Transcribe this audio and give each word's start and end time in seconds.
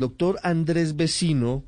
Doctor 0.00 0.38
Andrés 0.42 0.94
Vecino 0.96 1.64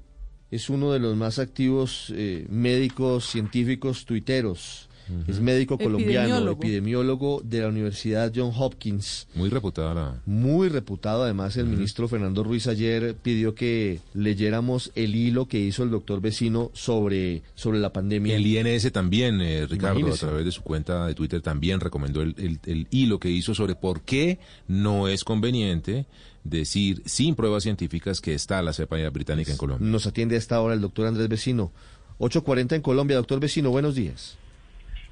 es 0.51 0.69
uno 0.69 0.93
de 0.93 0.99
los 0.99 1.17
más 1.17 1.39
activos 1.39 2.13
eh, 2.15 2.47
médicos 2.51 3.25
científicos 3.31 4.05
tuiteros. 4.05 4.85
Es 5.27 5.41
médico 5.41 5.79
colombiano, 5.79 6.27
Epidemiólogo. 6.37 6.61
epidemiólogo 6.63 7.41
de 7.43 7.61
la 7.63 7.69
Universidad 7.69 8.31
John 8.37 8.53
Hopkins. 8.55 9.27
Muy 9.35 9.49
reputada 9.49 9.95
la... 9.95 10.23
Muy 10.27 10.69
reputado, 10.69 11.23
además 11.23 11.57
el 11.57 11.65
ministro 11.65 12.09
Fernando 12.09 12.45
Ruiz 12.45 12.67
ayer 12.67 13.15
pidió 13.15 13.55
que 13.55 14.01
leyéramos 14.13 14.93
el 14.95 15.15
hilo 15.17 15.49
que 15.49 15.61
hizo 15.61 15.83
el 15.83 15.91
doctor 15.91 16.21
Vecino 16.21 16.71
sobre, 16.75 17.41
sobre 17.55 17.79
la 17.79 17.91
pandemia. 17.91 18.37
El 18.37 18.47
INS 18.47 18.93
también, 18.93 19.41
eh, 19.41 19.67
Ricardo, 19.67 20.01
Imagínese. 20.01 20.27
a 20.27 20.29
través 20.29 20.45
de 20.45 20.53
su 20.53 20.61
cuenta 20.63 21.07
de 21.07 21.15
Twitter, 21.15 21.41
también 21.41 21.81
recomendó 21.81 22.21
el, 22.21 22.35
el- 22.37 22.59
el 22.67 22.87
hilo 22.91 23.19
que 23.19 23.31
hizo 23.31 23.55
sobre 23.55 23.77
por 23.77 24.03
qué 24.03 24.39
no 24.67 25.09
es 25.09 25.25
conveniente 25.25 26.05
decir 26.49 27.03
sin 27.05 27.35
pruebas 27.35 27.63
científicas 27.63 28.21
que 28.21 28.35
está 28.35 28.63
la 28.63 28.73
cepa 28.73 28.97
británica 29.11 29.53
en 29.53 29.59
Colombia. 29.59 29.89
Nos 29.89 30.07
atiende 30.07 30.35
a 30.35 30.39
esta 30.39 30.61
hora 30.61 30.75
el 30.75 30.81
doctor 30.81 31.07
Andrés 31.07 31.29
Vecino. 31.29 31.73
8.40 32.19 32.77
en 32.77 32.83
Colombia. 32.83 33.17
Doctor 33.17 33.41
Vecino, 33.41 33.71
buenos 33.71 33.95
días. 33.95 34.39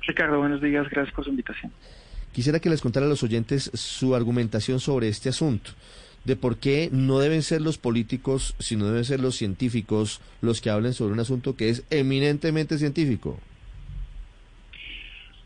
Ricardo, 0.07 0.39
buenos 0.39 0.61
días, 0.61 0.89
gracias 0.91 1.15
por 1.15 1.25
su 1.25 1.31
invitación. 1.31 1.73
Quisiera 2.33 2.61
que 2.61 2.71
les 2.71 2.83
contara 2.83 3.07
a 3.07 3.09
los 3.09 3.23
oyentes 3.23 3.71
su 3.75 4.15
argumentación 4.15 4.79
sobre 4.79 5.09
este 5.09 5.31
asunto, 5.31 5.71
de 6.25 6.37
por 6.37 6.59
qué 6.59 6.91
no 6.93 7.19
deben 7.19 7.43
ser 7.43 7.61
los 7.63 7.79
políticos, 7.79 8.55
sino 8.59 8.87
deben 8.87 9.05
ser 9.05 9.21
los 9.21 9.37
científicos 9.37 10.21
los 10.43 10.61
que 10.61 10.71
hablen 10.71 10.93
sobre 10.93 11.15
un 11.15 11.21
asunto 11.21 11.57
que 11.57 11.71
es 11.71 11.85
eminentemente 11.91 12.79
científico. 12.79 13.41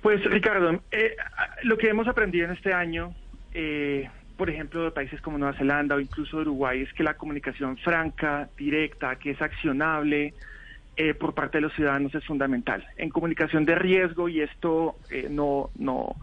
Pues 0.02 0.24
Ricardo, 0.24 0.82
eh, 0.90 1.14
lo 1.62 1.76
que 1.76 1.88
hemos 1.88 2.08
aprendido 2.08 2.46
en 2.46 2.52
este 2.52 2.72
año, 2.72 3.14
eh, 3.52 4.08
por 4.40 4.48
ejemplo, 4.48 4.84
de 4.84 4.90
países 4.90 5.20
como 5.20 5.36
Nueva 5.36 5.52
Zelanda 5.58 5.96
o 5.96 6.00
incluso 6.00 6.38
Uruguay, 6.38 6.80
es 6.80 6.90
que 6.94 7.02
la 7.02 7.12
comunicación 7.12 7.76
franca, 7.76 8.48
directa, 8.56 9.16
que 9.16 9.32
es 9.32 9.42
accionable 9.42 10.32
eh, 10.96 11.12
por 11.12 11.34
parte 11.34 11.58
de 11.58 11.60
los 11.60 11.74
ciudadanos 11.74 12.14
es 12.14 12.24
fundamental. 12.24 12.86
En 12.96 13.10
comunicación 13.10 13.66
de 13.66 13.74
riesgo, 13.74 14.30
y 14.30 14.40
esto 14.40 14.96
eh, 15.10 15.26
no, 15.28 15.68
no, 15.74 16.16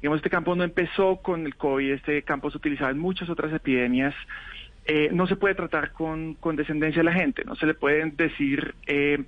digamos, 0.00 0.16
este 0.16 0.30
campo 0.30 0.54
no 0.54 0.64
empezó 0.64 1.16
con 1.16 1.44
el 1.44 1.56
COVID, 1.56 1.92
este 1.92 2.22
campo 2.22 2.50
se 2.50 2.56
utilizaba 2.56 2.90
en 2.90 3.00
muchas 3.00 3.28
otras 3.28 3.52
epidemias. 3.52 4.14
eh, 4.86 5.10
no 5.12 5.26
se 5.26 5.36
puede 5.36 5.54
tratar 5.54 5.92
con, 5.92 6.36
con 6.36 6.56
descendencia 6.56 7.02
a 7.02 7.04
la 7.04 7.12
gente, 7.12 7.44
no 7.44 7.54
se 7.54 7.66
le 7.66 7.74
pueden 7.74 8.16
decir 8.16 8.76
eh, 8.86 9.26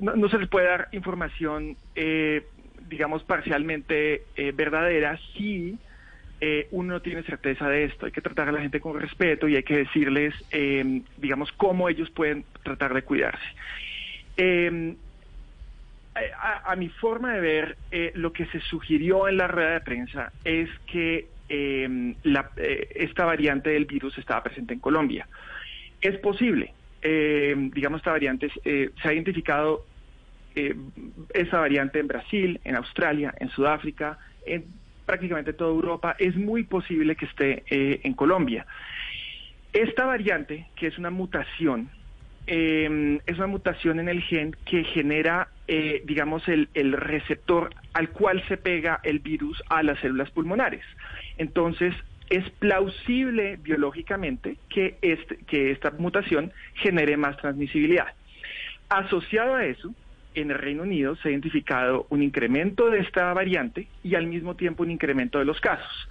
no, 0.00 0.16
no 0.16 0.28
se 0.28 0.38
les 0.38 0.48
puede 0.48 0.66
dar 0.66 0.88
información, 0.90 1.76
digamos, 2.88 3.22
parcialmente 3.22 4.24
verdadera 4.56 5.16
si 5.36 5.78
eh, 6.46 6.68
uno 6.72 6.92
no 6.94 7.00
tiene 7.00 7.22
certeza 7.22 7.66
de 7.70 7.84
esto. 7.84 8.04
Hay 8.04 8.12
que 8.12 8.20
tratar 8.20 8.50
a 8.50 8.52
la 8.52 8.60
gente 8.60 8.78
con 8.78 9.00
respeto 9.00 9.48
y 9.48 9.56
hay 9.56 9.62
que 9.62 9.78
decirles, 9.78 10.34
eh, 10.50 11.00
digamos, 11.16 11.50
cómo 11.52 11.88
ellos 11.88 12.10
pueden 12.10 12.44
tratar 12.62 12.92
de 12.92 13.00
cuidarse. 13.00 13.46
Eh, 14.36 14.94
a, 16.66 16.76
mi 16.76 16.90
forma 16.90 17.32
de 17.32 17.40
ver, 17.40 17.76
eh, 17.90 18.12
lo 18.14 18.32
que 18.34 18.44
se 18.46 18.60
sugirió 18.60 19.26
en 19.26 19.38
la 19.38 19.48
rueda 19.48 19.70
de 19.70 19.80
prensa 19.80 20.32
es 20.44 20.68
que 20.86 21.28
eh, 21.48 22.14
esta 22.94 23.24
variante 23.24 23.70
del 23.70 23.86
virus 23.86 24.18
estaba 24.18 24.42
presente 24.42 24.74
en 24.74 24.80
Colombia. 24.80 25.26
Es 26.02 26.18
posible. 26.18 26.74
Eh, 27.00 27.54
digamos, 27.72 28.00
esta 28.00 28.10
variante 28.10 28.50
se 28.50 29.08
ha 29.08 29.12
identificado 29.14 29.86
esa 31.32 31.58
variante 31.58 31.98
en 31.98 32.06
Brasil, 32.06 32.60
en 32.64 32.76
Australia, 32.76 33.34
en 33.40 33.48
Sudáfrica, 33.48 34.18
en 34.46 34.66
prácticamente 35.06 35.52
toda 35.52 35.70
Europa. 35.70 36.16
Es 36.18 36.36
muy 36.36 36.64
posible 36.64 37.16
que 37.16 37.26
esté 37.26 37.64
eh, 37.70 38.00
en 38.04 38.14
Colombia. 38.14 38.66
Esta 39.72 40.06
variante, 40.06 40.66
que 40.76 40.86
es 40.86 40.98
una 40.98 41.10
mutación, 41.10 41.90
eh, 42.46 43.18
es 43.26 43.36
una 43.38 43.46
mutación 43.46 43.98
en 44.00 44.08
el 44.08 44.22
gen 44.22 44.54
que 44.66 44.84
genera, 44.84 45.48
eh, 45.66 46.02
digamos, 46.04 46.46
el, 46.48 46.68
el 46.74 46.92
receptor 46.92 47.74
al 47.92 48.10
cual 48.10 48.42
se 48.48 48.56
pega 48.56 49.00
el 49.02 49.18
virus 49.18 49.62
a 49.68 49.82
las 49.82 49.98
células 50.00 50.30
pulmonares. 50.30 50.84
Entonces, 51.38 51.94
es 52.30 52.48
plausible 52.50 53.58
biológicamente 53.62 54.56
que, 54.68 54.98
este, 55.02 55.38
que 55.46 55.70
esta 55.70 55.90
mutación 55.90 56.52
genere 56.74 57.16
más 57.16 57.36
transmisibilidad. 57.36 58.14
Asociado 58.88 59.54
a 59.54 59.64
eso, 59.66 59.94
en 60.34 60.50
el 60.50 60.58
Reino 60.58 60.82
Unido 60.82 61.16
se 61.16 61.28
ha 61.28 61.30
identificado 61.30 62.06
un 62.10 62.22
incremento 62.22 62.90
de 62.90 63.00
esta 63.00 63.32
variante 63.32 63.86
y 64.02 64.14
al 64.14 64.26
mismo 64.26 64.56
tiempo 64.56 64.82
un 64.82 64.90
incremento 64.90 65.38
de 65.38 65.44
los 65.44 65.60
casos. 65.60 66.08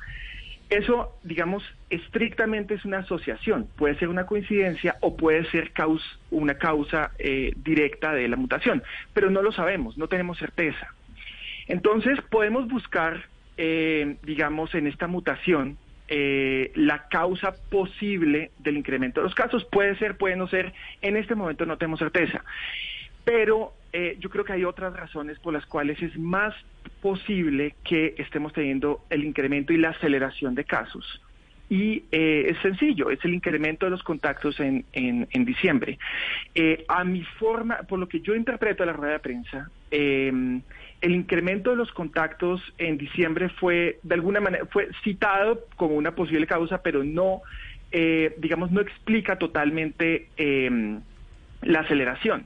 Eso, 0.69 1.15
digamos, 1.23 1.63
estrictamente 1.89 2.73
es 2.73 2.85
una 2.85 2.99
asociación. 2.99 3.67
Puede 3.75 3.95
ser 3.99 4.07
una 4.07 4.25
coincidencia 4.25 4.95
o 5.01 5.15
puede 5.15 5.45
ser 5.51 5.71
una 6.31 6.55
causa 6.55 7.11
eh, 7.19 7.53
directa 7.57 8.13
de 8.13 8.27
la 8.27 8.37
mutación, 8.37 8.81
pero 9.13 9.29
no 9.29 9.41
lo 9.41 9.51
sabemos, 9.51 9.97
no 9.97 10.07
tenemos 10.07 10.39
certeza. 10.39 10.87
Entonces, 11.67 12.19
podemos 12.29 12.67
buscar, 12.67 13.25
eh, 13.57 14.15
digamos, 14.23 14.73
en 14.73 14.87
esta 14.87 15.07
mutación 15.07 15.77
eh, 16.07 16.71
la 16.75 17.07
causa 17.07 17.53
posible 17.69 18.51
del 18.59 18.77
incremento 18.77 19.21
de 19.21 19.25
los 19.25 19.35
casos. 19.35 19.65
Puede 19.65 19.95
ser, 19.97 20.17
puede 20.17 20.35
no 20.35 20.47
ser. 20.47 20.73
En 21.01 21.17
este 21.17 21.35
momento 21.35 21.65
no 21.65 21.77
tenemos 21.77 21.99
certeza. 21.99 22.43
Pero 23.23 23.73
eh, 23.93 24.17
yo 24.19 24.29
creo 24.29 24.43
que 24.43 24.53
hay 24.53 24.65
otras 24.65 24.93
razones 24.93 25.39
por 25.39 25.53
las 25.53 25.65
cuales 25.65 26.01
es 26.01 26.17
más 26.17 26.53
posible 27.01 27.75
que 27.83 28.15
estemos 28.17 28.51
teniendo 28.53 29.05
el 29.09 29.23
incremento 29.23 29.71
y 29.71 29.77
la 29.77 29.89
aceleración 29.89 30.55
de 30.55 30.65
casos. 30.65 31.21
Y 31.69 32.03
eh, 32.11 32.47
es 32.49 32.57
sencillo, 32.61 33.09
es 33.09 33.23
el 33.23 33.33
incremento 33.33 33.85
de 33.85 33.91
los 33.91 34.03
contactos 34.03 34.59
en, 34.59 34.85
en, 34.93 35.27
en 35.31 35.45
diciembre. 35.45 35.97
Eh, 36.53 36.83
a 36.87 37.03
mi 37.03 37.23
forma, 37.23 37.77
por 37.87 37.99
lo 37.99 38.07
que 38.07 38.19
yo 38.19 38.35
interpreto 38.35 38.83
la 38.85 38.93
rueda 38.93 39.13
de 39.13 39.19
prensa, 39.19 39.69
eh, 39.89 40.59
el 41.01 41.15
incremento 41.15 41.71
de 41.71 41.75
los 41.75 41.91
contactos 41.91 42.61
en 42.77 42.97
diciembre 42.97 43.49
fue, 43.49 43.99
de 44.03 44.15
alguna 44.15 44.39
manera, 44.39 44.65
fue 44.67 44.89
citado 45.03 45.65
como 45.75 45.95
una 45.95 46.15
posible 46.15 46.47
causa, 46.47 46.81
pero 46.81 47.03
no, 47.03 47.41
eh, 47.91 48.33
digamos, 48.37 48.71
no 48.71 48.79
explica 48.79 49.37
totalmente 49.37 50.29
eh, 50.37 50.97
la 51.61 51.81
aceleración. 51.81 52.45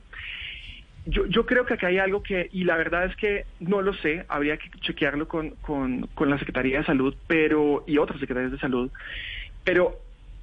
Yo, 1.10 1.24
yo 1.26 1.46
creo 1.46 1.64
que 1.64 1.74
acá 1.74 1.86
hay 1.86 1.98
algo 1.98 2.22
que, 2.22 2.50
y 2.52 2.64
la 2.64 2.76
verdad 2.76 3.06
es 3.06 3.16
que 3.16 3.46
no 3.60 3.80
lo 3.80 3.94
sé, 3.94 4.26
habría 4.28 4.58
que 4.58 4.68
chequearlo 4.80 5.26
con, 5.26 5.50
con, 5.62 6.06
con 6.14 6.28
la 6.28 6.38
Secretaría 6.38 6.78
de 6.78 6.84
Salud 6.84 7.14
pero 7.26 7.82
y 7.86 7.96
otras 7.96 8.20
secretarías 8.20 8.52
de 8.52 8.58
salud, 8.58 8.90
pero 9.64 9.96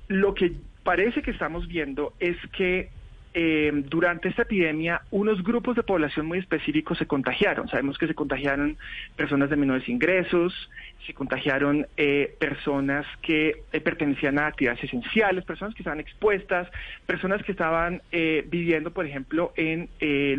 lo 0.08 0.34
que 0.34 0.54
parece 0.84 1.22
que 1.22 1.32
estamos 1.32 1.68
viendo 1.68 2.14
es 2.20 2.38
que 2.58 2.90
eh, 3.38 3.70
durante 3.90 4.30
esta 4.30 4.44
epidemia 4.44 5.02
unos 5.12 5.44
grupos 5.44 5.76
de 5.76 5.84
población 5.84 6.26
muy 6.26 6.40
específicos 6.40 6.98
se 6.98 7.06
contagiaron. 7.06 7.68
Sabemos 7.68 7.98
que 7.98 8.08
se 8.08 8.16
contagiaron 8.16 8.78
personas 9.18 9.50
de 9.50 9.58
menores 9.58 9.90
ingresos, 9.90 10.72
se 11.06 11.14
contagiaron 11.14 11.86
eh, 11.98 12.34
personas 12.40 13.06
que 13.22 13.64
eh, 13.74 13.82
pertenecían 13.82 14.40
a 14.40 14.48
actividades 14.48 14.86
esenciales, 14.86 15.44
personas 15.44 15.76
que 15.76 15.82
estaban 15.82 16.00
expuestas, 16.00 16.70
personas 17.06 17.44
que 17.44 17.52
estaban 17.52 18.02
viviendo, 18.48 18.92
por 18.92 19.06
ejemplo, 19.06 19.52
en 19.58 19.90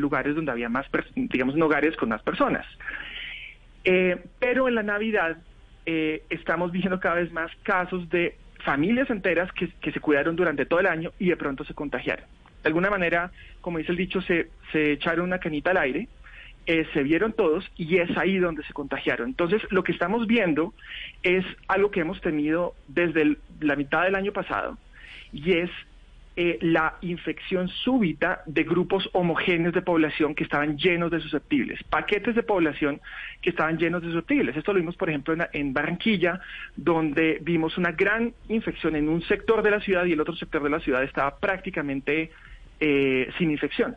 lugares 0.01 0.35
donde 0.35 0.53
había 0.53 0.71
más, 0.71 0.87
digamos, 1.15 1.55
hogares 1.56 1.95
con 1.97 2.09
más 2.09 2.23
personas. 2.23 2.65
Pero 3.85 4.69
en 4.69 4.75
la 4.75 4.83
Navidad 4.83 5.37
estamos 5.85 6.73
viendo 6.73 6.99
cada 6.99 7.17
vez 7.17 7.31
más 7.31 7.51
casos 7.62 8.09
de 8.09 8.37
familias 8.65 9.11
enteras 9.11 9.51
que 9.53 9.93
se 9.93 10.01
cuidaron 10.01 10.35
durante 10.35 10.65
todo 10.65 10.81
el 10.81 10.87
año 10.87 11.12
y 11.19 11.29
de 11.29 11.37
pronto 11.37 11.62
se 11.65 11.75
contagiaron. 11.75 12.36
De 12.66 12.71
alguna 12.71 12.91
manera, 12.91 13.31
como 13.60 13.78
dice 13.78 13.93
el 13.93 13.97
dicho, 13.97 14.21
se, 14.22 14.49
se 14.72 14.91
echaron 14.91 15.27
una 15.27 15.38
canita 15.38 15.71
al 15.71 15.77
aire, 15.77 16.09
eh, 16.66 16.84
se 16.93 17.04
vieron 17.04 17.32
todos 17.32 17.65
y 17.77 17.99
es 17.99 18.19
ahí 18.19 18.38
donde 18.38 18.65
se 18.65 18.72
contagiaron. 18.72 19.28
Entonces, 19.28 19.62
lo 19.71 19.84
que 19.84 19.93
estamos 19.93 20.27
viendo 20.27 20.75
es 21.22 21.44
algo 21.69 21.93
que 21.93 22.00
hemos 22.00 22.21
tenido 22.21 22.75
desde 22.88 23.37
la 23.60 23.76
mitad 23.76 24.03
del 24.03 24.16
año 24.16 24.32
pasado 24.32 24.78
y 25.32 25.53
es 25.53 25.71
eh, 26.38 26.59
la 26.60 26.97
infección 27.03 27.69
súbita 27.69 28.43
de 28.46 28.64
grupos 28.64 29.08
homogéneos 29.12 29.73
de 29.73 29.81
población 29.81 30.35
que 30.35 30.43
estaban 30.43 30.76
llenos 30.76 31.12
de 31.12 31.20
susceptibles, 31.20 31.82
paquetes 31.85 32.35
de 32.35 32.43
población 32.43 33.00
que 33.41 33.50
estaban 33.50 33.79
llenos 33.79 34.02
de 34.02 34.08
susceptibles. 34.08 34.56
Esto 34.56 34.73
lo 34.73 34.81
vimos, 34.81 34.96
por 34.96 35.08
ejemplo, 35.08 35.35
en, 35.35 35.46
en 35.52 35.73
Barranquilla, 35.73 36.41
donde 36.75 37.38
vimos 37.43 37.79
una 37.79 37.93
gran 37.93 38.35
infección 38.49 38.96
en 38.96 39.08
un 39.08 39.23
sector 39.23 39.62
de 39.62 39.70
la 39.70 39.81
ciudad 39.81 40.05
y 40.05 40.12
el 40.12 40.20
otro 40.20 40.35
sector 40.35 40.62
de 40.62 40.69
la 40.69 40.81
ciudad 40.81 41.05
estaba 41.05 41.38
prácticamente 41.38 42.32
eh, 42.81 43.28
sin 43.38 43.50
infección. 43.50 43.96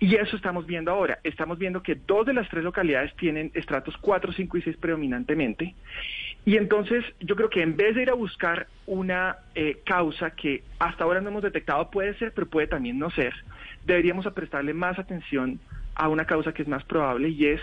Y 0.00 0.16
eso 0.16 0.36
estamos 0.36 0.66
viendo 0.66 0.90
ahora. 0.90 1.18
Estamos 1.24 1.58
viendo 1.58 1.82
que 1.82 1.94
dos 1.94 2.26
de 2.26 2.34
las 2.34 2.48
tres 2.48 2.64
localidades 2.64 3.14
tienen 3.16 3.50
estratos 3.54 3.96
4, 3.98 4.32
5 4.32 4.58
y 4.58 4.62
6 4.62 4.76
predominantemente. 4.76 5.74
Y 6.44 6.56
entonces 6.58 7.04
yo 7.20 7.36
creo 7.36 7.48
que 7.48 7.62
en 7.62 7.76
vez 7.76 7.94
de 7.94 8.02
ir 8.02 8.10
a 8.10 8.14
buscar 8.14 8.66
una 8.86 9.36
eh, 9.54 9.78
causa 9.86 10.32
que 10.32 10.62
hasta 10.78 11.04
ahora 11.04 11.22
no 11.22 11.30
hemos 11.30 11.42
detectado, 11.42 11.90
puede 11.90 12.14
ser, 12.18 12.32
pero 12.32 12.46
puede 12.46 12.66
también 12.66 12.98
no 12.98 13.10
ser, 13.10 13.32
deberíamos 13.86 14.26
prestarle 14.34 14.74
más 14.74 14.98
atención 14.98 15.58
a 15.94 16.08
una 16.08 16.26
causa 16.26 16.52
que 16.52 16.62
es 16.62 16.68
más 16.68 16.84
probable 16.84 17.30
y 17.30 17.46
es 17.46 17.60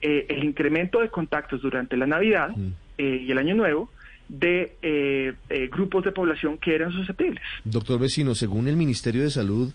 eh, 0.00 0.26
el 0.30 0.44
incremento 0.44 1.00
de 1.00 1.10
contactos 1.10 1.60
durante 1.60 1.96
la 1.96 2.06
Navidad 2.06 2.50
Mm. 2.56 2.72
eh, 2.98 3.24
y 3.26 3.30
el 3.30 3.38
Año 3.38 3.54
Nuevo 3.54 3.90
de 4.28 4.76
eh, 4.82 5.34
eh, 5.50 5.68
grupos 5.70 6.04
de 6.04 6.12
población 6.12 6.58
que 6.58 6.74
eran 6.74 6.92
susceptibles. 6.92 7.42
Doctor 7.64 8.00
Vecino, 8.00 8.34
según 8.34 8.68
el 8.68 8.76
Ministerio 8.76 9.22
de 9.22 9.30
Salud, 9.30 9.72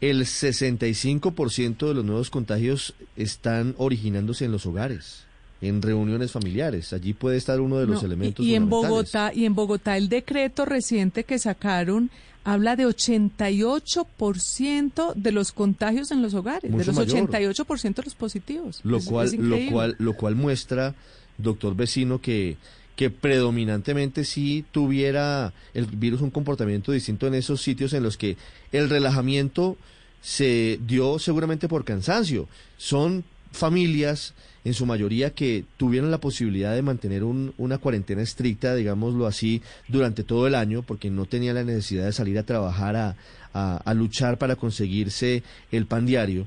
el 0.00 0.22
65% 0.22 1.88
de 1.88 1.94
los 1.94 2.04
nuevos 2.04 2.30
contagios 2.30 2.94
están 3.16 3.74
originándose 3.78 4.44
en 4.44 4.52
los 4.52 4.66
hogares 4.66 5.26
en 5.62 5.80
reuniones 5.80 6.30
familiares. 6.32 6.92
Allí 6.92 7.14
puede 7.14 7.38
estar 7.38 7.60
uno 7.60 7.78
de 7.78 7.86
los 7.86 8.02
elementos. 8.02 8.44
Y, 8.44 8.50
y 8.50 8.56
en 8.56 8.68
Bogotá 8.68 9.30
y 9.32 9.44
en 9.44 9.54
Bogotá 9.54 9.96
el 9.96 10.08
decreto 10.08 10.64
reciente 10.64 11.22
que 11.22 11.38
sacaron 11.38 12.10
habla 12.44 12.74
de 12.76 12.86
88% 12.86 15.14
de 15.14 15.32
los 15.32 15.52
contagios 15.52 16.10
en 16.10 16.22
los 16.22 16.34
hogares, 16.34 16.76
de 16.76 16.84
los 16.84 16.96
88% 16.96 17.94
de 17.94 18.02
los 18.02 18.16
positivos. 18.16 18.80
Lo 18.82 18.98
cual 19.00 19.30
lo 19.38 19.58
cual 19.70 19.94
lo 19.98 20.14
cual 20.14 20.34
muestra, 20.34 20.96
doctor 21.38 21.76
vecino 21.76 22.20
que 22.20 22.56
que 22.96 23.10
predominantemente 23.10 24.24
sí 24.24 24.64
tuviera 24.70 25.52
el 25.74 25.86
virus 25.86 26.20
un 26.20 26.30
comportamiento 26.30 26.92
distinto 26.92 27.26
en 27.26 27.34
esos 27.34 27.62
sitios 27.62 27.92
en 27.92 28.02
los 28.02 28.16
que 28.16 28.36
el 28.70 28.90
relajamiento 28.90 29.76
se 30.20 30.78
dio 30.86 31.18
seguramente 31.18 31.68
por 31.68 31.84
cansancio. 31.84 32.48
Son 32.76 33.24
familias 33.50 34.34
en 34.64 34.74
su 34.74 34.86
mayoría 34.86 35.30
que 35.30 35.64
tuvieron 35.76 36.10
la 36.10 36.18
posibilidad 36.18 36.74
de 36.74 36.82
mantener 36.82 37.24
una 37.24 37.78
cuarentena 37.78 38.22
estricta, 38.22 38.74
digámoslo 38.74 39.26
así, 39.26 39.62
durante 39.88 40.22
todo 40.22 40.46
el 40.46 40.54
año, 40.54 40.82
porque 40.82 41.10
no 41.10 41.26
tenían 41.26 41.56
la 41.56 41.64
necesidad 41.64 42.04
de 42.04 42.12
salir 42.12 42.38
a 42.38 42.44
trabajar, 42.44 42.96
a, 42.96 43.16
a, 43.52 43.94
luchar 43.94 44.38
para 44.38 44.56
conseguirse 44.56 45.42
el 45.70 45.86
pan 45.86 46.06
diario 46.06 46.46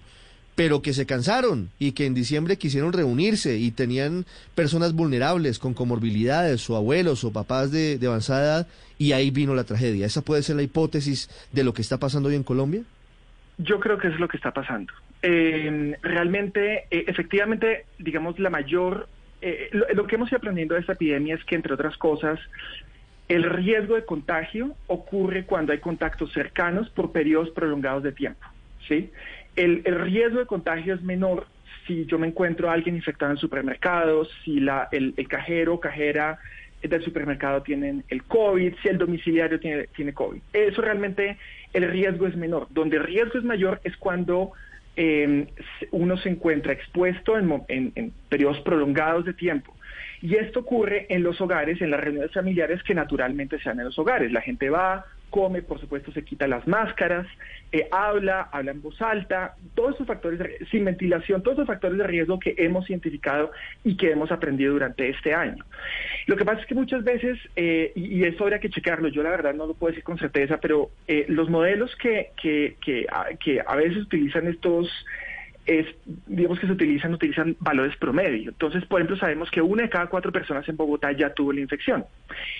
pero 0.56 0.82
que 0.82 0.94
se 0.94 1.06
cansaron 1.06 1.70
y 1.80 1.92
que 1.92 2.06
en 2.06 2.14
diciembre 2.14 2.58
quisieron 2.58 2.94
reunirse 2.94 3.58
y 3.58 3.72
tenían 3.72 4.26
personas 4.56 4.94
vulnerables 4.94 5.60
con 5.60 5.74
comorbilidades 5.74 6.68
o 6.70 6.78
abuelos 6.78 7.24
o 7.24 7.34
papás 7.34 7.72
de, 7.72 8.00
avanzada 8.06 8.44
edad 8.44 8.68
y 8.98 9.12
ahí 9.12 9.32
vino 9.32 9.54
la 9.54 9.66
tragedia. 9.66 10.06
¿Esa 10.06 10.22
puede 10.22 10.44
ser 10.44 10.56
la 10.56 10.64
hipótesis 10.64 11.30
de 11.52 11.64
lo 11.66 11.74
que 11.74 11.82
está 11.82 11.98
pasando 11.98 12.30
hoy 12.30 12.36
en 12.36 12.44
Colombia? 12.44 12.84
Yo 13.58 13.80
creo 13.80 13.98
que 13.98 14.08
es 14.08 14.20
lo 14.20 14.28
que 14.30 14.38
está 14.38 14.52
pasando. 14.52 14.94
Eh, 15.22 15.98
realmente, 16.02 16.86
eh, 16.90 17.06
efectivamente, 17.08 17.86
digamos, 18.00 18.40
la 18.40 18.50
mayor, 18.50 19.10
eh, 19.42 19.70
lo, 19.72 20.08
que 20.08 20.16
hemos 20.16 20.30
ido 20.30 20.38
aprendiendo 20.38 20.76
de 20.76 20.82
esta 20.82 20.94
epidemia 20.94 21.36
es 21.36 21.44
que, 21.44 21.56
entre 21.56 21.74
otras 21.74 21.98
cosas, 21.98 22.40
el 23.28 23.44
riesgo 23.44 23.96
de 23.96 24.06
contagio 24.06 24.76
ocurre 24.88 25.46
cuando 25.46 25.74
hay 25.74 25.80
contactos 25.80 26.32
cercanos 26.32 26.90
por 26.90 27.12
periodos 27.12 27.50
prolongados 27.50 28.04
de 28.04 28.12
tiempo. 28.12 28.46
¿sí? 28.88 29.10
El, 29.56 29.84
riesgo 29.84 30.40
de 30.40 30.46
contagio 30.46 30.94
es 30.96 31.02
menor 31.02 31.48
si 31.88 32.06
yo 32.06 32.18
me 32.18 32.28
encuentro 32.28 32.70
a 32.70 32.74
alguien 32.74 32.96
infectado 32.96 33.32
en 33.32 33.38
supermercados, 33.38 34.30
si 34.44 34.60
la, 34.60 34.90
el, 34.92 35.14
el 35.18 35.28
cajero 35.28 35.76
o 35.76 35.80
cajera 35.80 36.40
del 36.82 37.04
supermercado 37.04 37.62
tienen 37.62 38.04
el 38.10 38.24
COVID, 38.24 38.74
si 38.82 38.90
el 38.90 38.98
domiciliario 38.98 39.60
tiene, 39.60 39.88
tiene 39.96 40.14
COVID. 40.14 40.42
Eso 40.54 40.82
realmente 40.82 41.38
el 41.74 41.90
riesgo 41.90 42.28
es 42.28 42.36
menor. 42.36 42.68
Donde 42.70 42.98
el 42.98 43.04
riesgo 43.04 43.38
es 43.38 43.44
mayor 43.44 43.82
es 43.84 43.96
cuando 43.98 44.52
eh, 44.96 45.48
uno 45.92 46.18
se 46.18 46.30
encuentra 46.30 46.74
expuesto 46.74 47.38
en, 47.38 47.66
en, 47.68 48.14
periodos 48.30 48.60
prolongados 48.62 49.26
de 49.26 49.34
tiempo. 49.34 49.74
Y 50.22 50.36
esto 50.36 50.62
ocurre 50.62 51.06
en 51.10 51.24
los 51.24 51.40
hogares, 51.42 51.82
en 51.82 51.92
las 51.92 52.00
reuniones 52.00 52.32
familiares 52.32 52.82
que 52.84 52.96
naturalmente 52.96 53.60
se 53.60 53.70
dan 53.70 53.80
en 53.80 53.86
los 53.86 54.00
hogares. 54.00 54.32
La 54.32 54.42
gente 54.42 54.70
va, 54.70 55.06
come, 55.36 55.62
por 55.62 55.82
supuesto 55.82 56.14
se 56.14 56.24
quita 56.24 56.48
las 56.48 56.66
máscaras, 56.66 57.28
eh, 57.74 57.90
habla, 57.92 58.48
habla 58.54 58.72
en 58.72 58.82
voz 58.82 59.02
alta, 59.02 59.56
todos 59.74 59.96
esos 59.96 60.08
factores, 60.08 60.40
de, 60.40 60.66
sin 60.72 60.86
ventilación, 60.86 61.44
todos 61.44 61.58
esos 61.58 61.68
factores 61.68 61.98
de 61.98 62.08
riesgo 62.08 62.40
que 62.40 62.56
hemos 62.58 62.90
identificado 62.90 63.52
y 63.84 63.98
que 63.98 64.12
hemos 64.12 64.32
aprendido 64.32 64.72
durante 64.72 65.10
este 65.10 65.34
año. 65.34 65.66
Lo 66.28 66.38
que 66.38 66.46
pasa 66.46 66.62
es 66.62 66.68
que 66.68 66.76
muchas 66.76 67.04
veces, 67.04 67.38
eh, 67.58 67.92
y, 67.96 68.24
eso 68.24 68.46
habría 68.46 68.62
que 68.62 68.70
checarlo, 68.70 69.10
yo 69.10 69.24
la 69.24 69.32
verdad 69.32 69.54
no 69.54 69.68
lo 69.68 69.74
puedo 69.74 69.92
decir 69.92 70.06
con 70.06 70.18
certeza, 70.18 70.58
pero 70.62 70.92
eh, 71.06 71.26
los 71.28 71.50
modelos 71.50 71.94
que, 71.98 72.30
que, 72.42 72.78
que, 72.80 73.06
que 73.44 73.60
a 73.60 73.76
veces 73.76 73.98
utilizan 74.04 74.48
estos 74.48 74.90
es, 75.66 75.88
digamos 76.28 76.60
que 76.60 76.68
se 76.68 76.74
utilizan, 76.74 77.14
utilizan 77.14 77.56
valores 77.60 77.96
promedio. 77.98 78.52
Entonces, 78.52 78.86
por 78.86 79.00
ejemplo, 79.00 79.18
sabemos 79.18 79.50
que 79.50 79.62
una 79.62 79.84
de 79.84 79.90
cada 79.90 80.08
cuatro 80.08 80.32
personas 80.32 80.68
en 80.70 80.78
Bogotá 80.78 81.12
ya 81.12 81.34
tuvo 81.34 81.54
la 81.54 81.62
infección. 81.62 82.06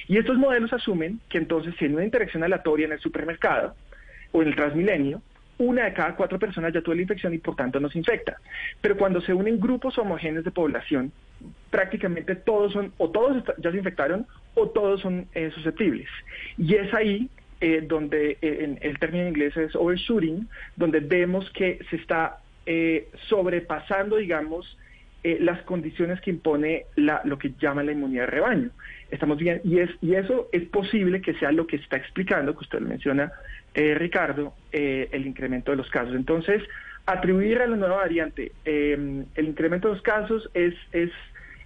Y 0.08 0.18
estos 0.18 0.38
modelos 0.38 0.74
asumen 0.74 1.20
que 1.30 1.38
entonces, 1.38 1.76
si 1.78 1.86
en 1.86 1.96
una 1.96 2.04
interacción 2.04 2.44
aleatoria 2.44 2.86
en 2.88 2.94
el 2.94 3.00
supermercado 3.00 3.76
o 4.32 4.42
en 4.42 4.50
el 4.50 4.56
Transmilenio, 4.56 5.22
una 5.58 5.86
de 5.86 5.94
cada 5.94 6.16
cuatro 6.16 6.38
personas 6.38 6.74
ya 6.74 6.82
tuvo 6.82 6.96
la 6.96 7.02
infección 7.04 7.34
y 7.34 7.38
por 7.38 7.56
tanto 7.56 7.80
nos 7.80 7.96
infecta. 7.96 8.38
Pero 8.82 8.98
cuando 8.98 9.22
se 9.22 9.34
unen 9.34 9.60
grupos 9.60 9.98
homogéneos 9.98 10.44
de 10.44 10.52
población, 10.52 11.12
prácticamente 11.70 12.36
todos 12.36 12.74
son, 12.74 12.92
o 12.98 13.10
todos 13.10 13.44
ya 13.60 13.72
se 13.72 13.78
infectaron, 13.78 14.26
o 14.56 14.70
todos 14.70 15.02
son 15.02 15.28
eh, 15.34 15.52
susceptibles. 15.54 16.08
Y 16.58 16.76
es 16.76 16.94
ahí 16.94 17.30
eh, 17.62 17.84
donde 17.88 18.38
eh, 18.42 18.78
el 18.82 19.00
término 19.00 19.24
en 19.24 19.30
inglés 19.30 19.56
es 19.56 19.76
overshooting, 19.76 20.48
donde 20.76 21.00
vemos 21.00 21.50
que 21.52 21.80
se 21.90 21.96
está 21.98 22.40
eh, 22.66 23.10
sobrepasando, 23.28 24.18
digamos, 24.18 24.78
eh, 25.24 25.38
las 25.40 25.62
condiciones 25.64 26.22
que 26.22 26.30
impone 26.32 26.86
la, 26.96 27.22
lo 27.24 27.38
que 27.38 27.54
llama 27.60 27.84
la 27.84 27.92
inmunidad 27.92 28.26
de 28.26 28.32
rebaño. 28.32 28.70
Estamos 29.10 29.38
bien, 29.38 29.62
y, 29.64 29.80
es, 29.80 29.90
y 30.02 30.16
eso 30.16 30.50
es 30.52 30.64
posible 30.70 31.22
que 31.22 31.34
sea 31.36 31.52
lo 31.52 31.68
que 31.68 31.78
está 31.78 31.98
explicando, 31.98 32.54
que 32.54 32.64
usted 32.64 32.80
menciona, 32.80 33.32
eh, 33.74 33.96
Ricardo, 33.96 34.54
el 34.72 35.26
incremento 35.26 35.72
de 35.72 35.78
los 35.78 35.90
casos. 35.90 36.16
Entonces, 36.16 36.62
atribuir 37.06 37.60
a 37.62 37.68
la 37.68 37.76
nueva 37.76 37.98
variante 37.98 38.52
el 38.66 39.26
incremento 39.38 39.88
de 39.88 39.96
los 39.96 40.04
casos 40.04 40.50
es, 40.54 40.74
es, 40.92 41.12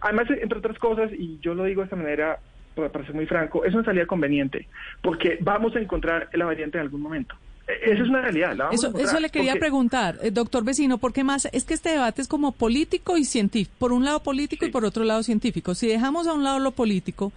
además, 0.01 0.28
entre 0.30 0.60
otras 0.60 0.78
cosas, 0.78 1.12
y 1.13 1.40
yo 1.42 1.54
lo 1.54 1.63
digo 1.63 1.81
de 1.81 1.86
esta 1.86 1.96
manera, 1.96 2.40
para 2.75 3.06
ser 3.06 3.16
muy 3.16 3.25
franco, 3.25 3.66
es 3.66 3.74
una 3.74 3.84
salida 3.84 4.06
conveniente, 4.06 4.68
porque 5.01 5.38
vamos 5.42 5.75
a 5.75 5.80
encontrar 5.80 6.30
la 6.34 6.46
variante 6.46 6.78
en 6.78 6.84
algún 6.84 7.01
momento. 7.01 7.36
Esa 7.69 8.04
es 8.04 8.10
una 8.10 8.21
realidad. 8.21 8.56
eso, 8.71 8.98
eso 8.98 9.19
le 9.19 9.30
quería 9.30 9.56
preguntar, 9.56 10.18
eh, 10.24 10.31
doctor 10.31 10.63
Vecino, 10.63 10.98
¿por 10.98 11.13
qué 11.13 11.24
más? 11.24 11.48
Es 11.51 11.66
que 11.66 11.75
este 11.75 11.89
debate 11.89 12.21
es 12.21 12.27
como 12.27 12.51
político 12.51 13.18
y 13.18 13.25
científico. 13.25 13.75
Por 13.77 13.92
un 13.92 14.06
lado 14.06 14.21
político 14.21 14.66
y 14.66 14.71
por 14.71 14.86
otro 14.86 15.04
lado 15.04 15.21
científico. 15.24 15.75
Si 15.75 15.88
dejamos 15.88 16.27
a 16.27 16.33
un 16.33 16.44
lado 16.44 16.60
lo 16.60 16.71
político 16.71 17.31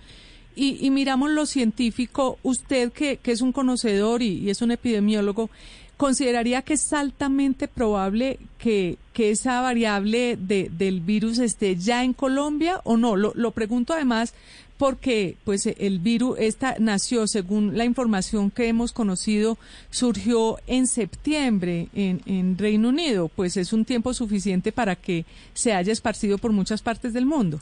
y, 0.55 0.91
miramos 0.91 1.31
lo 1.31 1.47
científico, 1.47 2.39
usted 2.43 2.93
que, 2.93 3.17
que 3.19 3.33
es 3.33 3.41
un 3.41 3.53
conocedor 3.53 4.23
y, 4.23 4.51
es 4.51 4.63
un 4.63 4.71
epidemiólogo, 4.71 5.51
¿consideraría 5.97 6.63
que 6.63 6.75
es 6.75 6.93
altamente 6.93 7.69
probable 7.69 8.39
que, 8.59 8.99
que 9.13 9.31
esa 9.31 9.61
variable 9.61 10.37
de, 10.37 10.71
del 10.71 11.01
virus 11.01 11.39
esté 11.39 11.77
ya 11.77 12.05
en 12.05 12.13
Colombia 12.13 12.81
o 12.85 12.97
no? 12.97 13.17
Lo, 13.17 13.33
lo 13.35 13.51
pregunto 13.53 13.93
además 13.93 14.35
porque 14.83 15.37
pues 15.45 15.65
el 15.67 16.01
virus 16.01 16.37
esta 16.41 16.75
nació 16.81 17.29
según 17.29 17.79
la 17.79 17.85
información 17.85 18.51
que 18.51 18.67
hemos 18.67 18.93
conocido 18.93 19.57
surgió 19.91 20.59
en 20.67 20.89
septiembre 20.89 21.87
en, 21.95 22.21
en 22.27 22.59
Reino 22.59 22.89
Unido 22.89 23.29
pues 23.29 23.57
es 23.57 23.73
un 23.73 23.85
tiempo 23.85 24.13
suficiente 24.13 24.73
para 24.73 24.97
que 24.97 25.25
se 25.53 25.73
haya 25.73 25.93
esparcido 25.93 26.37
por 26.37 26.51
muchas 26.51 26.83
partes 26.83 27.13
del 27.13 27.27
mundo 27.27 27.61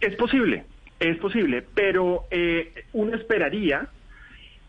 es 0.00 0.16
posible 0.16 0.64
es 0.98 1.16
posible 1.18 1.64
pero 1.76 2.24
eh, 2.32 2.72
uno 2.92 3.14
esperaría 3.14 3.88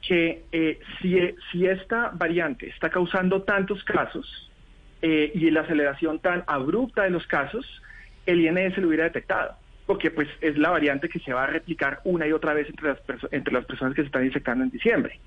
que 0.01 0.43
eh, 0.51 0.79
si, 1.01 1.19
si 1.51 1.65
esta 1.65 2.11
variante 2.13 2.69
está 2.69 2.89
causando 2.89 3.43
tantos 3.43 3.83
casos 3.83 4.49
eh, 5.01 5.31
y 5.33 5.51
la 5.51 5.61
aceleración 5.61 6.19
tan 6.19 6.43
abrupta 6.47 7.03
de 7.03 7.09
los 7.09 7.25
casos 7.27 7.65
el 8.25 8.41
INS 8.41 8.77
lo 8.77 8.87
hubiera 8.87 9.05
detectado 9.05 9.55
porque 9.89 10.11
pues 10.11 10.27
es 10.41 10.55
la 10.55 10.69
variante 10.69 11.09
que 11.09 11.17
se 11.19 11.33
va 11.33 11.45
a 11.45 11.47
replicar 11.47 11.99
una 12.03 12.27
y 12.27 12.31
otra 12.31 12.53
vez 12.53 12.69
entre 12.69 12.89
las, 12.89 12.99
entre 13.31 13.51
las 13.51 13.65
personas 13.65 13.95
que 13.95 14.03
se 14.03 14.05
están 14.05 14.23
infectando 14.23 14.63
en 14.63 14.69
diciembre. 14.69 15.19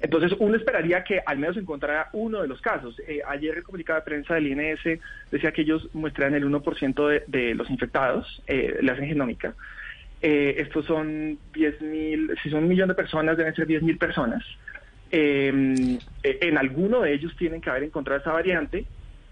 Entonces, 0.00 0.32
uno 0.38 0.56
esperaría 0.56 1.04
que 1.04 1.20
al 1.26 1.38
menos 1.38 1.58
encontrara 1.58 2.08
uno 2.14 2.40
de 2.40 2.48
los 2.48 2.58
casos. 2.62 2.98
Eh, 3.06 3.20
ayer 3.28 3.58
el 3.58 3.64
comunicado 3.64 3.98
de 3.98 4.04
prensa 4.06 4.34
del 4.34 4.46
INS 4.46 5.00
decía 5.30 5.52
que 5.52 5.60
ellos 5.60 5.90
muestran 5.92 6.34
el 6.34 6.46
1% 6.46 7.06
de, 7.06 7.24
de, 7.26 7.54
los 7.54 7.68
infectados, 7.68 8.42
eh, 8.46 8.78
la 8.80 8.92
hacen 8.92 9.08
genómica. 9.08 9.54
Eh, 10.20 10.56
estos 10.58 10.84
son 10.86 11.38
10 11.54 11.80
mil, 11.82 12.30
si 12.42 12.50
son 12.50 12.64
un 12.64 12.68
millón 12.68 12.88
de 12.88 12.94
personas, 12.94 13.36
deben 13.36 13.54
ser 13.54 13.66
10 13.66 13.82
mil 13.82 13.98
personas. 13.98 14.42
Eh, 15.10 15.98
en 16.22 16.58
alguno 16.58 17.00
de 17.00 17.14
ellos 17.14 17.34
tienen 17.38 17.60
que 17.60 17.70
haber 17.70 17.84
encontrado 17.84 18.20
esa 18.20 18.32
variante 18.32 18.84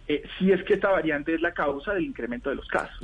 eh, 0.09 0.23
si 0.38 0.52
es 0.52 0.62
que 0.62 0.75
esta 0.75 0.88
variante 0.90 1.35
es 1.35 1.40
la 1.40 1.52
causa 1.52 1.93
del 1.93 2.05
incremento 2.05 2.49
de 2.50 2.57
los 2.57 2.69
casos. 2.69 2.97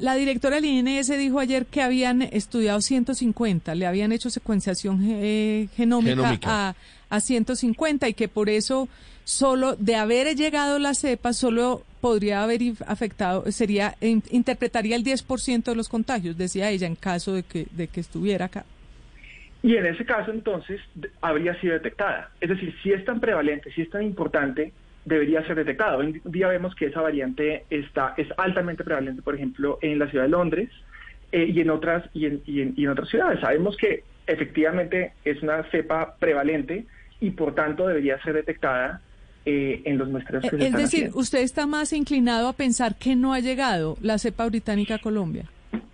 La 0.00 0.16
directora 0.16 0.56
del 0.56 0.64
INS 0.64 1.06
dijo 1.16 1.38
ayer 1.38 1.66
que 1.66 1.82
habían 1.82 2.22
estudiado 2.22 2.80
150, 2.80 3.76
le 3.76 3.86
habían 3.86 4.10
hecho 4.10 4.28
secuenciación 4.28 5.00
eh, 5.04 5.68
genómica, 5.76 6.40
A, 6.42 6.74
a 7.10 7.20
150 7.20 8.08
y 8.08 8.14
que 8.14 8.28
por 8.28 8.48
eso 8.48 8.88
solo 9.24 9.76
de 9.76 9.96
haber 9.96 10.34
llegado 10.36 10.78
la 10.78 10.94
cepa 10.94 11.32
solo 11.32 11.82
podría 12.00 12.42
haber 12.42 12.60
afectado, 12.86 13.50
sería 13.50 13.94
interpretaría 14.00 14.96
el 14.96 15.04
10% 15.04 15.64
de 15.64 15.74
los 15.74 15.88
contagios, 15.88 16.38
decía 16.38 16.70
ella, 16.70 16.86
en 16.86 16.94
caso 16.94 17.34
de 17.34 17.42
que, 17.42 17.66
de 17.72 17.88
que 17.88 18.00
estuviera 18.00 18.46
acá. 18.46 18.64
Y 19.62 19.76
en 19.76 19.86
ese 19.86 20.04
caso 20.04 20.30
entonces 20.30 20.80
habría 21.20 21.60
sido 21.60 21.74
detectada. 21.74 22.30
Es 22.40 22.48
decir, 22.48 22.74
si 22.82 22.92
es 22.92 23.04
tan 23.04 23.20
prevalente, 23.20 23.72
si 23.72 23.82
es 23.82 23.90
tan 23.90 24.02
importante, 24.02 24.72
debería 25.04 25.44
ser 25.46 25.56
detectado. 25.56 25.98
Hoy 25.98 26.20
día 26.24 26.48
vemos 26.48 26.74
que 26.74 26.86
esa 26.86 27.00
variante 27.00 27.64
está, 27.68 28.14
es 28.16 28.28
altamente 28.36 28.84
prevalente, 28.84 29.20
por 29.22 29.34
ejemplo, 29.34 29.78
en 29.82 29.98
la 29.98 30.08
ciudad 30.08 30.24
de 30.24 30.30
Londres, 30.30 30.70
y 31.32 31.60
en 31.60 31.70
otras 31.70 32.08
y 32.14 32.26
en, 32.26 32.42
y 32.46 32.84
en 32.84 32.88
otras 32.88 33.08
ciudades. 33.08 33.40
Sabemos 33.40 33.76
que 33.76 34.04
efectivamente 34.26 35.12
es 35.24 35.42
una 35.42 35.62
cepa 35.64 36.16
prevalente 36.18 36.86
y 37.20 37.30
por 37.30 37.54
tanto 37.54 37.86
debería 37.86 38.20
ser 38.22 38.34
detectada 38.34 39.00
eh, 39.44 39.82
en 39.84 39.98
los 39.98 40.08
muestreos 40.08 40.42
que 40.42 40.50
se 40.50 40.66
Es 40.66 40.72
decir, 40.74 41.10
¿usted 41.14 41.40
está 41.40 41.66
más 41.66 41.92
inclinado 41.92 42.48
a 42.48 42.52
pensar 42.52 42.96
que 42.96 43.16
no 43.16 43.32
ha 43.32 43.40
llegado 43.40 43.96
la 44.02 44.18
cepa 44.18 44.46
británica 44.46 44.96
a 44.96 44.98
Colombia? 44.98 45.44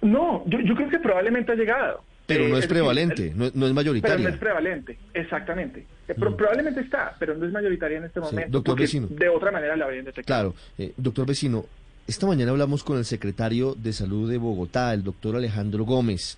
No, 0.02 0.45
yo, 0.47 0.75
creo 0.75 0.88
que 0.88 0.99
probablemente 0.99 1.52
ha 1.52 1.54
llegado. 1.54 2.02
Pero 2.26 2.49
no 2.49 2.57
eh, 2.57 2.61
es, 2.61 2.66
prevalente, 2.66 3.33
no, 3.35 3.47
es 3.47 3.54
mayoritaria. 3.54 4.16
Pero 4.16 4.28
no 4.28 4.35
es 4.35 4.40
prevalente, 4.40 4.99
exactamente. 5.12 5.87
Eh, 6.09 6.14
mm. 6.16 6.37
Probablemente 6.37 6.81
está, 6.81 7.14
pero 7.19 7.37
no 7.37 7.47
es 7.47 7.52
mayoritaria 7.52 7.99
en 7.99 8.04
este 8.04 8.21
momento. 8.21 8.50
doctor 8.50 8.78
Vecino. 8.78 9.07
De 9.09 9.28
otra 9.28 9.50
manera 9.50 9.76
la 9.76 9.85
habrían 9.85 10.04
detectado. 10.04 10.54
Claro, 10.76 10.95
doctor 10.97 11.26
Vecino, 11.26 11.64
esta 12.07 12.26
mañana 12.26 12.50
hablamos 12.50 12.83
con 12.83 12.99
el 12.99 13.04
secretario 13.04 13.75
de 13.75 13.93
Salud 13.93 14.31
de 14.31 14.38
Bogotá, 14.38 14.93
el 14.93 15.02
doctor 15.02 15.37
Alejandro 15.37 15.85
Gómez. 15.85 16.37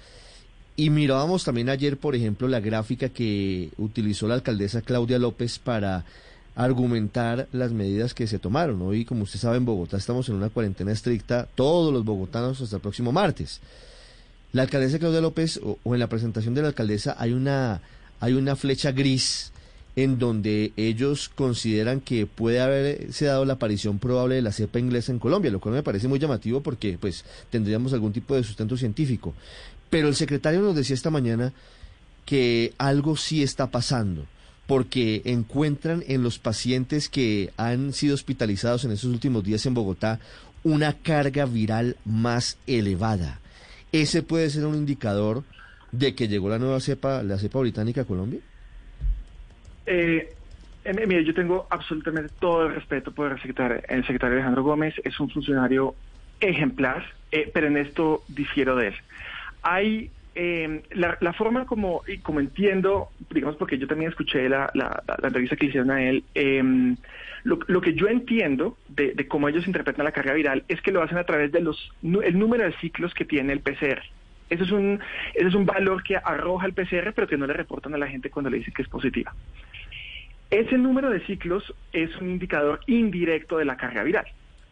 Y 0.77 0.91
mirábamos 0.91 1.45
también 1.45 1.71
ayer, 1.71 1.97
por 1.97 2.15
ejemplo, 2.15 2.49
la 2.49 2.61
gráfica 2.61 3.09
que 3.09 3.71
utilizó 3.79 4.29
la 4.29 4.35
alcaldesa 4.35 4.83
Claudia 4.83 5.19
López 5.19 5.59
para 5.59 6.05
argumentar 6.55 7.49
las 7.53 7.73
medidas 7.73 8.13
que 8.13 8.27
se 8.27 8.39
tomaron. 8.39 8.83
Hoy, 8.83 9.07
como 9.07 9.23
usted 9.23 9.39
sabe, 9.39 9.57
en 9.57 9.65
Bogotá 9.65 9.97
estamos 9.97 10.29
en 10.29 10.35
una 10.35 10.51
cuarentena 10.51 10.93
estricta, 10.93 11.49
todos 11.55 11.93
los 11.93 12.05
bogotanos 12.05 12.61
hasta 12.61 12.77
el 12.77 12.83
próximo 12.83 13.11
martes. 13.11 13.61
La 14.53 14.63
alcaldesa 14.63 14.99
Claudia 14.99 15.21
López, 15.21 15.61
o, 15.63 15.79
en 15.95 15.99
la 16.01 16.09
presentación 16.09 16.55
de 16.55 16.63
la 16.63 16.69
alcaldesa, 16.69 17.17
hay 17.19 17.33
una, 17.33 17.81
hay 18.21 18.35
una 18.35 18.55
flecha 18.55 18.93
gris 18.93 19.53
en 19.97 20.19
donde 20.19 20.73
ellos 20.77 21.31
consideran 21.35 22.01
que 22.03 22.27
puede 22.27 22.61
haberse 22.61 23.25
dado 23.25 23.47
la 23.47 23.55
aparición 23.55 23.99
probable 23.99 24.35
de 24.35 24.43
la 24.43 24.53
cepa 24.53 24.79
inglesa 24.79 25.11
en 25.11 25.19
Colombia, 25.19 25.51
lo 25.51 25.59
cual 25.59 25.75
me 25.75 25.83
parece 25.83 26.07
muy 26.07 26.19
llamativo 26.19 26.63
porque 26.63 26.99
pues 27.01 27.25
tendríamos 27.49 27.95
algún 27.95 28.13
tipo 28.13 28.35
de 28.35 28.45
sustento 28.45 28.77
científico. 28.77 29.33
Pero 29.91 30.09
el 30.09 30.15
secretario 30.15 30.61
nos 30.61 30.75
decía 30.75 30.95
esta 30.95 31.11
mañana 31.11 31.53
que 32.27 32.75
algo 32.77 33.17
sí 33.17 33.43
está 33.43 33.71
pasando, 33.71 34.27
porque 34.67 35.23
encuentran 35.25 36.03
en 36.09 36.23
los 36.23 36.39
pacientes 36.39 37.09
que 37.09 37.51
han 37.57 37.93
sido 37.93 38.15
hospitalizados 38.15 38.85
en 38.85 38.91
esos 38.91 39.11
últimos 39.11 39.45
días 39.45 39.65
en 39.65 39.75
Bogotá 39.75 40.19
una 40.65 40.95
carga 40.95 41.47
viral 41.47 41.97
más 42.05 42.59
elevada. 42.67 43.39
¿Ese 43.93 44.25
puede 44.25 44.51
ser 44.51 44.67
un 44.67 44.75
indicador 44.75 45.45
de 45.93 46.17
que 46.17 46.27
llegó 46.27 46.49
la 46.49 46.59
nueva 46.59 46.81
cepa, 46.81 47.23
la 47.23 47.39
cepa 47.39 47.61
británica 47.61 48.01
a 48.01 48.05
Colombia? 48.05 48.41
Eh, 49.87 50.35
eh 50.85 51.07
mire, 51.07 51.25
yo 51.25 51.33
tengo 51.33 51.69
absolutamente 51.71 52.35
todo 52.41 52.67
el 52.67 52.75
respeto 52.75 53.13
por 53.13 53.31
el 53.31 53.39
secretario, 53.39 53.81
el 53.89 54.03
secretario 54.03 54.35
Alejandro 54.35 54.65
Gómez, 54.65 54.95
es 55.05 55.19
un 55.21 55.31
funcionario 55.31 55.95
ejemplar, 56.41 57.05
eh, 57.31 57.49
pero 57.55 57.69
en 57.69 57.77
esto 57.77 58.25
difiero 58.29 58.75
de 58.75 58.89
él 58.89 58.95
hay 59.67 60.11
em, 60.37 60.83
la, 60.93 61.33
forma 61.33 61.67
como, 61.67 62.03
como 62.23 62.39
entiendo, 62.39 63.09
digamos 63.31 63.57
porque 63.57 63.79
yo 63.79 63.89
también 63.89 64.11
escuché 64.11 64.49
la, 64.49 64.71
la, 64.75 65.03
entrevista 65.25 65.57
que 65.57 65.67
hicieron 65.67 65.91
a 65.91 66.05
él, 66.05 66.23
em, 66.35 66.97
lo, 67.43 67.81
que 67.81 67.95
yo 67.95 68.07
entiendo 68.07 68.77
de, 68.89 69.27
cómo 69.27 69.49
ellos 69.49 69.67
interpretan 69.67 70.05
la 70.05 70.13
carga 70.13 70.35
viral 70.35 70.65
es 70.69 70.81
que 70.83 70.93
lo 70.93 71.03
hacen 71.03 71.19
a 71.19 71.25
través 71.25 71.51
de 71.51 71.61
los 71.61 71.93
el 72.03 72.39
número 72.39 72.65
de 72.65 72.73
ciclos 72.75 73.13
que 73.13 73.25
tiene 73.25 73.53
el 73.53 73.61
PCR. 73.61 74.03
Eso 74.49 74.63
es 74.63 74.71
un, 74.71 75.01
eso 75.35 75.49
es 75.49 75.55
un 75.55 75.67
valor 75.67 76.05
que 76.05 76.17
arroja 76.17 76.67
el 76.67 76.75
PCR, 76.75 77.13
pero 77.13 77.27
que 77.27 77.37
no 77.37 77.49
le 77.49 77.53
reportan 77.53 77.95
a 77.95 77.99
la 77.99 78.07
gente 78.07 78.31
cuando 78.31 78.51
le 78.51 78.59
dicen 78.59 78.73
que 78.73 78.83
es 78.83 78.89
positiva. 78.89 79.35
Ese 80.51 80.79
número 80.79 81.11
de 81.11 81.27
ciclos 81.27 81.75
es 81.93 82.17
un 82.19 82.31
indicador 82.31 82.79
indirecto 82.87 83.59
de 83.59 83.65
la 83.65 83.77
carga 83.77 84.05
viral, 84.05 84.27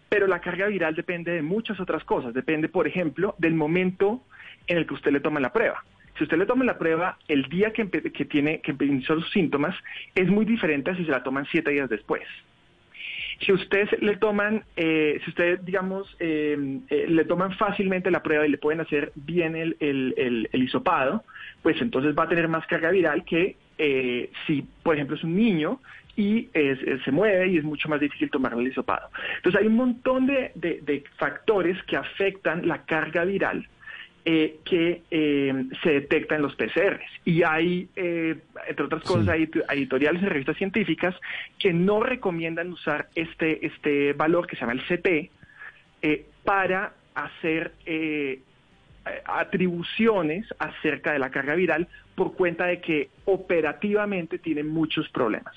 pero 0.08 0.28
la 0.28 0.40
carga 0.40 0.68
viral 0.68 0.94
depende 0.94 1.32
de 1.32 1.42
muchas 1.42 1.80
otras 1.80 2.04
cosas. 2.04 2.32
Depende, 2.32 2.68
por 2.68 2.86
ejemplo, 2.86 3.34
del 3.38 3.54
momento 3.54 4.22
en 4.66 4.78
el 4.78 4.86
que 4.86 4.94
usted 4.94 5.12
le 5.12 5.20
toma 5.20 5.40
la 5.40 5.52
prueba. 5.52 5.84
Si 6.16 6.24
usted 6.24 6.38
le 6.38 6.46
toma 6.46 6.64
la 6.64 6.78
prueba 6.78 7.18
el 7.26 7.44
día 7.44 7.72
que, 7.72 7.88
que 7.90 8.24
tiene 8.24 8.60
que 8.60 8.72
inició 8.84 9.16
los 9.16 9.30
síntomas, 9.30 9.74
es 10.14 10.28
muy 10.28 10.44
diferente 10.44 10.90
a 10.90 10.96
si 10.96 11.04
se 11.04 11.10
la 11.10 11.22
toman 11.22 11.46
siete 11.50 11.70
días 11.70 11.90
después. 11.90 12.22
Si 13.40 13.52
usted 13.52 13.90
le 14.00 14.16
toman, 14.16 14.64
eh, 14.76 15.20
si 15.24 15.30
usted, 15.30 15.60
digamos, 15.60 16.14
eh, 16.20 16.80
eh, 16.88 17.06
le 17.08 17.24
toman 17.24 17.52
fácilmente 17.56 18.10
la 18.10 18.22
prueba 18.22 18.46
y 18.46 18.50
le 18.50 18.58
pueden 18.58 18.80
hacer 18.80 19.12
bien 19.14 19.56
el, 19.56 19.76
el, 19.80 20.48
el, 20.52 20.62
hisopado, 20.62 21.24
pues 21.62 21.80
entonces 21.80 22.14
va 22.16 22.24
a 22.24 22.28
tener 22.28 22.48
más 22.48 22.66
carga 22.66 22.90
viral 22.90 23.24
que 23.24 23.56
si, 24.46 24.62
por 24.82 24.94
ejemplo, 24.94 25.16
es 25.16 25.24
un 25.24 25.34
niño 25.34 25.80
y 26.16 26.48
se 27.04 27.10
mueve 27.10 27.48
y 27.48 27.58
es 27.58 27.64
mucho 27.64 27.88
más 27.88 27.98
difícil 27.98 28.30
tomar 28.30 28.52
el 28.52 28.68
hisopado. 28.68 29.08
Entonces 29.36 29.60
hay 29.60 29.66
un 29.66 29.74
montón 29.74 30.26
de, 30.26 30.52
de 30.54 31.04
factores 31.16 31.82
que 31.84 31.96
afectan 31.96 32.68
la 32.68 32.84
carga 32.84 33.24
viral 33.24 33.66
eh, 34.26 34.60
que 34.64 35.02
eh, 35.10 35.64
se 35.82 35.90
detecta 35.90 36.36
en 36.36 36.40
los 36.40 36.56
PCRs. 36.56 37.04
Y 37.26 37.42
hay, 37.42 37.90
eh, 37.94 38.36
entre 38.66 38.86
otras 38.86 39.02
cosas, 39.02 39.28
hay 39.28 39.50
editoriales 39.70 40.22
y 40.22 40.24
revistas 40.24 40.56
científicas 40.56 41.14
que 41.58 41.74
no 41.74 42.02
recomiendan 42.02 42.72
usar 42.72 43.10
este, 43.14 43.66
este 43.66 44.14
valor 44.14 44.46
que 44.46 44.56
se 44.56 44.60
llama 44.60 44.72
el 44.72 44.82
CT 44.82 45.30
para 46.42 46.94
hacer 47.14 47.72
atribuciones 49.26 50.46
acerca 50.58 51.12
de 51.12 51.18
la 51.18 51.30
carga 51.30 51.54
viral 51.54 51.88
por 52.14 52.34
cuenta 52.34 52.64
de 52.64 52.80
que 52.80 53.10
operativamente 53.26 54.38
tiene 54.38 54.62
muchos 54.62 55.06
problemas. 55.10 55.54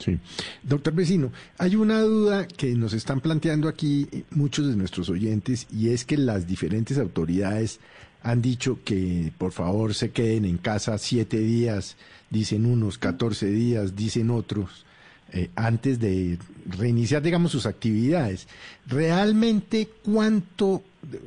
Sí. 0.00 0.18
Doctor 0.62 0.94
Vecino, 0.94 1.30
hay 1.58 1.76
una 1.76 2.00
duda 2.00 2.48
que 2.48 2.74
nos 2.74 2.94
están 2.94 3.20
planteando 3.20 3.68
aquí 3.68 4.08
muchos 4.30 4.66
de 4.66 4.74
nuestros 4.74 5.10
oyentes 5.10 5.66
y 5.70 5.90
es 5.90 6.04
que 6.04 6.16
las 6.16 6.46
diferentes 6.46 6.98
autoridades 6.98 7.80
han 8.22 8.42
dicho 8.42 8.80
que 8.84 9.32
por 9.38 9.52
favor 9.52 9.94
se 9.94 10.10
queden 10.10 10.44
en 10.44 10.58
casa 10.58 10.98
siete 10.98 11.38
días, 11.38 11.96
dicen 12.30 12.66
unos, 12.66 12.98
catorce 12.98 13.46
días, 13.46 13.94
dicen 13.94 14.30
otros. 14.30 14.84
Eh, 15.32 15.48
antes 15.54 16.00
de 16.00 16.38
reiniciar, 16.66 17.22
digamos, 17.22 17.52
sus 17.52 17.64
actividades. 17.64 18.48
¿Realmente 18.88 19.88
cuánto, 20.02 20.82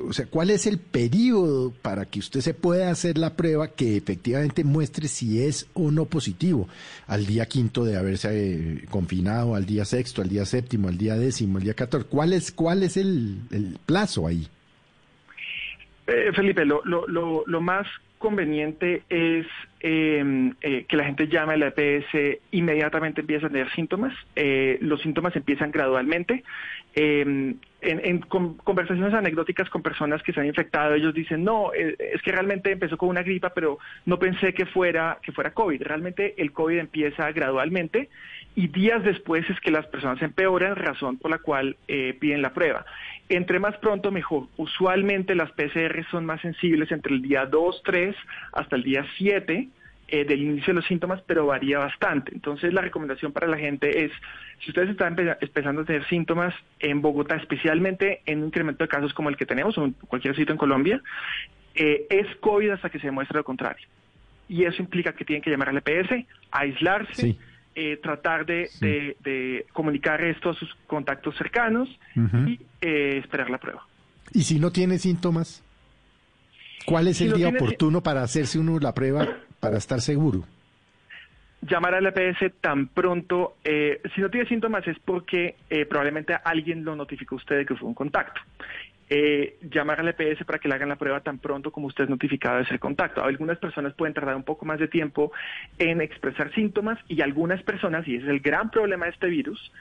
o 0.08 0.14
sea, 0.14 0.26
cuál 0.28 0.50
es 0.50 0.68
el 0.68 0.78
periodo 0.78 1.72
para 1.82 2.06
que 2.06 2.20
usted 2.20 2.42
se 2.42 2.54
pueda 2.54 2.90
hacer 2.92 3.18
la 3.18 3.36
prueba 3.36 3.70
que 3.70 3.98
efectivamente 3.98 4.64
muestre 4.64 5.08
si 5.08 5.44
es 5.44 5.68
o 5.74 5.92
no 5.92 6.06
positivo? 6.06 6.68
Al 7.08 7.26
día 7.26 7.48
quinto 7.48 7.84
de 7.84 7.98
haberse 7.98 8.30
eh, 8.32 8.86
confinado, 8.90 9.56
al 9.56 9.66
día 9.66 9.86
sexto, 9.86 10.22
al 10.22 10.30
día 10.30 10.46
séptimo, 10.46 10.88
al 10.88 10.98
día 10.98 11.16
décimo, 11.16 11.58
al 11.58 11.64
día 11.64 11.74
catorce. 11.74 12.08
¿Cuál 12.08 12.34
es, 12.34 12.52
cuál 12.52 12.84
es 12.84 12.98
el, 12.98 13.38
el 13.52 13.78
plazo 13.86 14.28
ahí? 14.28 14.48
Eh, 16.08 16.32
Felipe, 16.36 16.66
lo, 16.66 16.82
lo, 16.86 17.08
lo, 17.08 17.44
lo 17.48 17.62
más 17.62 17.88
conveniente 18.24 19.04
es 19.10 19.46
em, 19.82 20.54
eh, 20.62 20.86
que 20.88 20.96
la 20.96 21.04
gente 21.04 21.28
llame 21.28 21.56
a 21.56 21.58
la 21.58 21.74
EPS, 21.76 22.40
inmediatamente 22.52 23.20
empieza 23.20 23.48
a 23.48 23.50
tener 23.50 23.70
síntomas. 23.72 24.14
Eh, 24.38 24.78
los 24.80 25.02
síntomas 25.02 25.36
empiezan 25.36 25.72
gradualmente. 25.72 26.42
Em, 26.96 27.56
en, 27.82 28.20
conversaciones 28.22 29.14
anecdóticas 29.14 29.70
con 29.70 29.82
personas 29.82 30.24
que 30.24 30.32
se 30.32 30.40
han 30.40 30.46
infectado, 30.46 30.94
ellos 30.94 31.14
dicen, 31.14 31.44
no, 31.44 31.74
eh, 31.74 31.98
es 32.00 32.22
que 32.22 32.32
realmente 32.32 32.72
empezó 32.72 32.96
con 32.96 33.10
una 33.10 33.24
gripa, 33.24 33.50
pero 33.50 33.78
no 34.06 34.18
pensé 34.18 34.54
que 34.54 34.66
fuera, 34.68 35.18
que 35.22 35.34
fuera 35.34 35.54
COVID. 35.54 35.82
Realmente 35.82 36.42
el 36.42 36.54
COVID 36.54 36.78
empieza 36.78 37.30
gradualmente 37.34 38.08
y 38.56 38.70
días 38.70 39.04
después 39.04 39.50
es 39.50 39.60
que 39.60 39.70
las 39.70 39.86
personas 39.88 40.22
empeoran, 40.22 40.78
razón 40.78 41.18
por 41.18 41.30
la 41.30 41.40
cual 41.40 41.76
piden 41.88 42.42
la 42.42 42.54
prueba. 42.54 42.86
Entre 43.34 43.60
más 43.60 43.76
pronto, 43.78 44.12
mejor. 44.12 44.48
Usualmente 44.58 45.34
las 45.34 45.52
PCR 45.54 46.06
son 46.12 46.24
más 46.24 46.40
sensibles 46.42 46.92
entre 46.92 47.16
el 47.16 47.24
día 47.24 47.48
2, 47.48 47.82
3 47.84 48.16
hasta 48.52 48.76
el 48.76 48.84
día 48.84 49.04
7 49.18 49.70
eh, 50.08 50.26
del 50.26 50.40
inicio 50.40 50.68
de 50.68 50.74
los 50.76 50.86
síntomas, 50.86 51.20
pero 51.26 51.48
varía 51.48 51.80
bastante. 51.80 52.32
Entonces, 52.32 52.72
la 52.72 52.82
recomendación 52.82 53.32
para 53.32 53.48
la 53.48 53.58
gente 53.58 54.06
es, 54.06 54.12
si 54.60 54.70
ustedes 54.70 54.92
están 54.92 55.18
empezando 55.42 55.82
a 55.82 55.86
tener 55.86 56.08
síntomas 56.10 56.54
en 56.78 57.02
Bogotá, 57.02 57.36
especialmente 57.38 58.22
en 58.28 58.42
un 58.42 58.46
incremento 58.50 58.84
de 58.84 58.88
casos 58.88 59.16
como 59.16 59.30
el 59.30 59.36
que 59.36 59.48
tenemos 59.48 59.76
o 59.80 59.86
en 59.86 59.94
cualquier 59.94 60.36
sitio 60.36 60.52
en 60.52 60.60
Colombia, 60.60 61.02
eh, 61.74 62.06
es 62.12 62.28
COVID 62.36 62.70
hasta 62.70 62.92
que 62.92 63.00
se 63.00 63.08
demuestre 63.08 63.40
lo 63.40 63.44
contrario. 63.44 63.88
Y 64.48 64.66
eso 64.66 64.80
implica 64.80 65.14
que 65.14 65.26
tienen 65.26 65.42
que 65.42 65.50
llamar 65.50 65.70
al 65.70 65.78
EPS, 65.78 66.28
aislarse. 66.52 67.36
Eh, 67.76 67.98
tratar 68.04 68.46
de, 68.46 68.70
de, 69.24 69.66
comunicar 69.74 70.24
esto 70.24 70.52
a 70.52 70.54
sus 70.54 70.70
contactos 70.86 71.36
cercanos 71.36 71.90
y 72.46 72.60
eh, 72.82 73.18
esperar 73.18 73.50
la 73.50 73.58
prueba. 73.58 73.84
¿Y 74.32 74.44
si 74.44 74.60
no 74.60 74.72
tiene 74.72 75.00
síntomas? 75.00 75.64
¿Cuál 76.86 77.08
es 77.08 77.20
el 77.22 77.34
día 77.34 77.50
oportuno 77.50 78.04
para 78.04 78.22
hacerse 78.22 78.60
uno 78.60 78.78
la 78.78 78.94
prueba 78.94 79.28
para 79.60 79.78
estar 79.78 80.02
seguro? 80.02 80.44
Llamar 81.62 81.96
al 81.96 82.06
EPS 82.06 82.54
tan 82.62 82.90
pronto, 82.90 83.56
eh, 83.64 84.02
si 84.14 84.22
no 84.22 84.30
tiene 84.30 84.48
síntomas 84.48 84.86
es 84.88 84.98
porque 85.00 85.56
probablemente 85.90 86.36
alguien 86.44 86.86
lo 86.86 86.96
notificó 86.96 87.36
a 87.36 87.38
usted 87.38 87.58
de 87.58 87.66
que 87.66 87.76
fue 87.76 87.88
un 87.88 87.96
contacto 87.96 88.40
eh, 89.10 89.58
llamar 89.62 90.00
al 90.00 90.08
EPS 90.08 90.46
para 90.46 90.60
que 90.60 90.68
le 90.68 90.76
hagan 90.76 90.90
la 90.90 90.96
prueba 90.96 91.20
tan 91.22 91.40
pronto 91.40 91.72
como 91.72 91.88
usted 91.88 92.06
es 92.06 92.10
notificado 92.10 92.58
de 92.58 92.64
ese 92.64 92.80
contacto. 92.80 93.24
Algunas 93.24 93.58
personas 93.58 93.94
pueden 93.94 94.14
tardar 94.14 94.36
un 94.36 94.44
poco 94.44 94.66
más 94.66 94.80
de 94.80 94.88
tiempo 94.88 95.32
en 95.78 96.02
expresar 96.02 96.54
síntomas 96.54 96.98
y 97.08 97.22
algunas 97.22 97.62
personas, 97.64 98.08
y 98.08 98.16
ese 98.16 98.26
es 98.26 98.30
el 98.30 98.40
gran 98.40 98.72
problema 98.72 99.06
de 99.06 99.12
este 99.12 99.28
virus, 99.28 99.72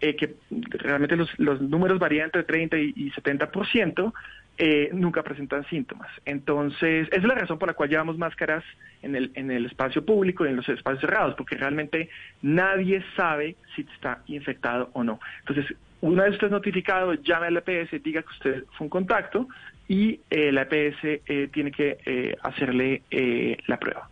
eh, 0.00 0.16
que 0.16 0.34
realmente 0.70 1.16
los, 1.16 1.38
números 1.60 2.00
varían 2.00 2.26
entre 2.26 2.42
30 2.42 2.76
y, 2.76 3.12
70%, 3.12 4.12
eh, 4.58 4.90
nunca 4.92 5.22
presentan 5.22 5.64
síntomas. 5.68 6.08
Entonces, 6.24 7.08
esa 7.08 7.16
es 7.16 7.24
la 7.24 7.34
razón 7.34 7.58
por 7.58 7.68
la 7.68 7.74
cual 7.74 7.88
llevamos 7.88 8.18
máscaras 8.18 8.62
en 9.02 9.16
el, 9.16 9.30
en 9.34 9.50
el 9.50 9.66
espacio 9.66 10.04
público 10.04 10.44
y 10.44 10.48
en 10.48 10.56
los 10.56 10.68
espacios 10.68 11.00
cerrados, 11.00 11.34
porque 11.34 11.56
realmente 11.56 12.10
nadie 12.42 13.02
sabe 13.16 13.56
si 13.74 13.86
está 13.94 14.22
infectado 14.26 14.90
o 14.92 15.02
no. 15.02 15.20
Entonces, 15.40 15.74
una 16.00 16.24
vez 16.24 16.34
usted 16.34 16.48
es 16.48 16.52
notificado, 16.52 17.14
llame 17.14 17.46
a 17.46 17.50
la 17.50 17.62
EPS, 17.64 18.02
diga 18.02 18.22
que 18.22 18.28
usted 18.28 18.64
fue 18.76 18.86
un 18.86 18.90
contacto 18.90 19.48
y 19.88 20.20
eh, 20.30 20.52
la 20.52 20.62
EPS 20.62 20.98
eh, 21.04 21.48
tiene 21.52 21.70
que 21.70 22.36
hacerle 22.42 23.02
la 23.66 23.78
prueba. 23.78 24.11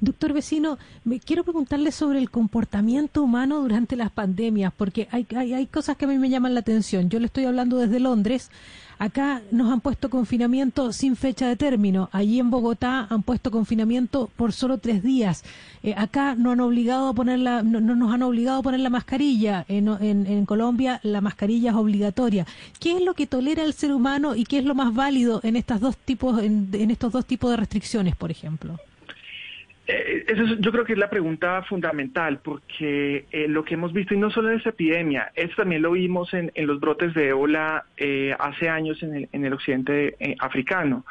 Doctor 0.00 0.32
Vecino, 0.32 0.78
me 1.04 1.20
quiero 1.20 1.44
preguntarle 1.44 1.92
sobre 1.92 2.18
el 2.18 2.30
comportamiento 2.30 3.22
humano 3.22 3.60
durante 3.60 3.96
las 3.96 4.10
pandemias, 4.10 4.72
porque 4.76 5.08
hay, 5.10 5.26
hay, 5.36 5.54
hay, 5.54 5.66
cosas 5.66 5.96
que 5.96 6.04
a 6.04 6.08
mí 6.08 6.18
me 6.18 6.30
llaman 6.30 6.54
la 6.54 6.60
atención. 6.60 7.08
Yo 7.08 7.18
le 7.18 7.26
estoy 7.26 7.44
hablando 7.44 7.78
desde 7.78 8.00
Londres. 8.00 8.50
Acá 8.98 9.42
nos 9.50 9.72
han 9.72 9.80
puesto 9.80 10.08
confinamiento 10.08 10.92
sin 10.92 11.16
fecha 11.16 11.48
de 11.48 11.56
término. 11.56 12.08
Allí 12.12 12.38
en 12.38 12.50
Bogotá 12.50 13.06
han 13.10 13.22
puesto 13.22 13.50
confinamiento 13.50 14.30
por 14.36 14.52
solo 14.52 14.78
tres 14.78 15.02
días. 15.02 15.42
Eh, 15.82 15.94
acá 15.96 16.36
no 16.36 16.52
han 16.52 16.60
obligado 16.60 17.08
a 17.08 17.14
poner 17.14 17.40
la, 17.40 17.62
no, 17.62 17.80
nos 17.80 18.12
han 18.12 18.22
obligado 18.22 18.60
a 18.60 18.62
poner 18.62 18.80
la 18.80 18.90
mascarilla. 18.90 19.64
En, 19.68 19.88
en, 19.88 20.46
Colombia 20.46 21.00
la 21.02 21.20
mascarilla 21.20 21.70
es 21.70 21.76
obligatoria. 21.76 22.46
¿Qué 22.78 22.96
es 22.96 23.02
lo 23.02 23.14
que 23.14 23.26
tolera 23.26 23.64
el 23.64 23.72
ser 23.72 23.92
humano 23.92 24.36
y 24.36 24.44
qué 24.44 24.58
es 24.58 24.64
lo 24.64 24.74
más 24.74 24.94
válido 24.94 25.40
en 25.42 25.62
dos 25.80 25.96
tipos, 25.96 26.42
en 26.42 26.90
estos 26.90 27.12
dos 27.12 27.26
tipos 27.26 27.50
de 27.50 27.56
restricciones, 27.56 28.14
por 28.14 28.30
ejemplo? 28.30 28.78
Eh, 29.86 30.24
eso 30.28 30.44
yo 30.60 30.72
creo 30.72 30.84
que 30.84 30.94
es 30.94 30.98
la 30.98 31.10
pregunta 31.10 31.62
fundamental, 31.62 32.38
porque 32.42 33.26
eh, 33.30 33.48
lo 33.48 33.64
que 33.64 33.74
hemos 33.74 33.92
visto, 33.92 34.14
y 34.14 34.18
no 34.18 34.30
solo 34.30 34.50
en 34.50 34.56
esta 34.56 34.70
epidemia, 34.70 35.30
esto 35.34 35.56
también 35.56 35.82
lo 35.82 35.92
vimos 35.92 36.32
en, 36.32 36.50
los 36.54 36.80
brotes 36.80 37.12
de 37.12 37.28
ébola 37.28 37.84
eh, 37.96 38.34
hace 38.38 38.68
años 38.68 39.02
en 39.02 39.14
el, 39.14 39.28
en 39.32 39.44
el 39.44 39.52
occidente 39.52 40.16
africano. 40.38 41.04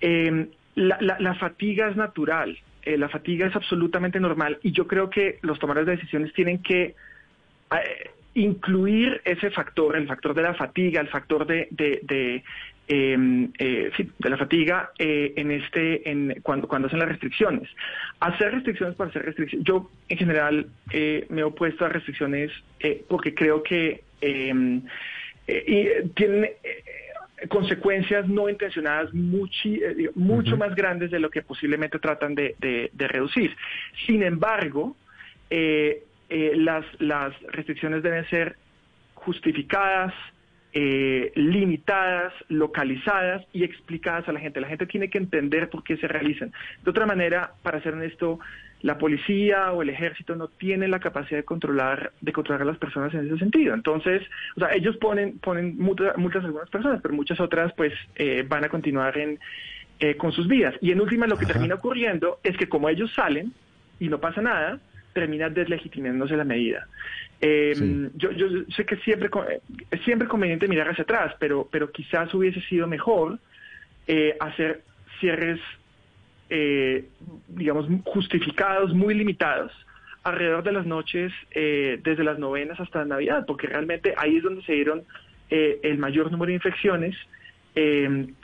Em, 0.00 0.48
la, 0.74 1.34
fatiga 1.34 1.88
es 1.88 1.96
natural, 1.96 2.58
la 2.84 3.08
fatiga 3.08 3.46
es 3.46 3.54
absolutamente 3.54 4.18
normal, 4.18 4.58
y 4.62 4.72
yo 4.72 4.88
creo 4.88 5.08
que 5.08 5.38
los 5.42 5.58
tomadores 5.60 5.86
de 5.86 5.96
decisiones 5.96 6.32
tienen 6.32 6.58
que 6.58 6.96
incluir 8.34 9.20
ese 9.24 9.50
factor, 9.50 9.96
el 9.96 10.08
factor 10.08 10.34
de 10.34 10.42
la 10.42 10.54
fatiga, 10.54 11.00
el 11.00 11.08
factor 11.08 11.46
de, 11.46 12.42
eh, 12.88 13.90
de 14.18 14.30
la 14.30 14.36
fatiga 14.36 14.90
eh, 14.98 15.32
en 15.36 15.52
este 15.52 16.10
en 16.10 16.40
cuando 16.42 16.66
cuando 16.66 16.88
hacen 16.88 16.98
las 16.98 17.08
restricciones. 17.08 17.68
Hacer 18.20 18.52
restricciones 18.52 18.96
para 18.96 19.10
hacer 19.10 19.24
restricciones 19.24 19.64
yo 19.64 19.88
en 20.08 20.18
general 20.18 20.66
eh, 20.90 21.26
me 21.30 21.42
he 21.42 21.44
opuesto 21.44 21.84
a 21.84 21.88
restricciones 21.88 22.50
porque 23.08 23.34
creo 23.34 23.62
que 23.62 24.02
em, 24.20 24.82
tienen 26.14 26.50
consecuencias 27.48 28.28
no 28.28 28.48
intencionadas 28.48 29.14
mucho 29.14 30.56
más 30.56 30.74
grandes 30.74 31.12
de 31.12 31.20
lo 31.20 31.30
que 31.30 31.42
posiblemente 31.42 32.00
tratan 32.00 32.34
de, 32.34 32.56
de 32.58 33.08
reducir. 33.08 33.56
Sin 34.06 34.24
embargo 34.24 34.96
las 36.28 36.84
las 37.00 37.40
restricciones 37.42 38.02
deben 38.02 38.28
ser 38.28 38.56
justificadas 39.14 40.12
eh, 40.74 41.32
limitadas, 41.34 42.32
localizadas 42.48 43.44
y 43.52 43.64
explicadas 43.64 44.28
a 44.28 44.32
la 44.32 44.40
gente. 44.40 44.60
La 44.60 44.68
gente 44.68 44.86
tiene 44.86 45.10
que 45.10 45.18
entender 45.18 45.68
por 45.68 45.84
qué 45.84 45.96
se 45.98 46.08
realizan. 46.08 46.52
De 46.82 46.90
otra 46.90 47.06
manera, 47.06 47.52
para 47.62 47.82
ser 47.82 47.92
honesto, 47.94 48.40
la 48.82 48.98
policía 48.98 49.70
o 49.72 49.82
el 49.82 49.90
ejército 49.90 50.34
no 50.34 50.48
tienen 50.48 50.90
la 50.90 50.98
capacidad 50.98 51.38
de 51.38 51.44
controlar 51.44 52.12
de 52.20 52.32
controlar 52.32 52.62
a 52.62 52.64
las 52.64 52.78
personas 52.78 53.14
en 53.14 53.26
ese 53.26 53.38
sentido. 53.38 53.74
Entonces, 53.74 54.22
o 54.56 54.60
sea, 54.60 54.72
ellos 54.74 54.96
ponen 54.96 55.38
ponen 55.38 55.76
multas, 55.78 56.16
a 56.16 56.46
algunas 56.46 56.70
personas, 56.70 57.00
pero 57.00 57.14
muchas 57.14 57.38
otras 57.38 57.72
pues 57.74 57.92
eh, 58.16 58.44
van 58.48 58.64
a 58.64 58.68
continuar 58.68 59.16
en, 59.18 59.38
eh, 60.00 60.16
con 60.16 60.32
sus 60.32 60.48
vidas. 60.48 60.74
Y 60.80 60.90
en 60.90 61.00
última, 61.00 61.26
lo 61.26 61.36
que 61.36 61.46
termina 61.46 61.76
ocurriendo 61.76 62.40
es 62.42 62.56
que 62.56 62.68
como 62.68 62.88
ellos 62.88 63.12
salen 63.14 63.52
y 64.00 64.08
no 64.08 64.18
pasa 64.18 64.42
nada, 64.42 64.80
termina 65.12 65.48
deslegitimándose 65.48 66.36
la 66.36 66.44
medida. 66.44 66.88
Eh, 67.44 68.08
yo, 68.14 68.30
yo 68.30 68.46
sé 68.76 68.86
que 68.86 68.96
siempre 68.98 69.28
es 69.90 70.00
siempre 70.02 70.28
conveniente 70.28 70.68
mirar 70.68 70.88
hacia 70.88 71.02
atrás, 71.02 71.34
pero, 71.40 71.68
pero 71.70 71.90
quizás 71.90 72.32
hubiese 72.32 72.60
sido 72.62 72.86
mejor 72.86 73.40
eh, 74.06 74.36
hacer 74.38 74.84
cierres, 75.18 75.58
eh, 76.50 77.08
digamos, 77.48 77.86
justificados, 78.04 78.94
muy 78.94 79.14
limitados, 79.14 79.72
alrededor 80.22 80.62
de 80.62 80.70
las 80.70 80.86
noches, 80.86 81.32
desde 81.52 82.22
las 82.22 82.38
novenas 82.38 82.78
hasta 82.78 83.04
Navidad, 83.04 83.44
porque 83.44 83.66
realmente 83.66 84.14
ahí 84.16 84.36
es 84.36 84.44
donde 84.44 84.62
se 84.62 84.74
dieron 84.74 85.02
el 85.50 85.98
mayor 85.98 86.30
número 86.30 86.50
de 86.50 86.54
infecciones, 86.54 87.16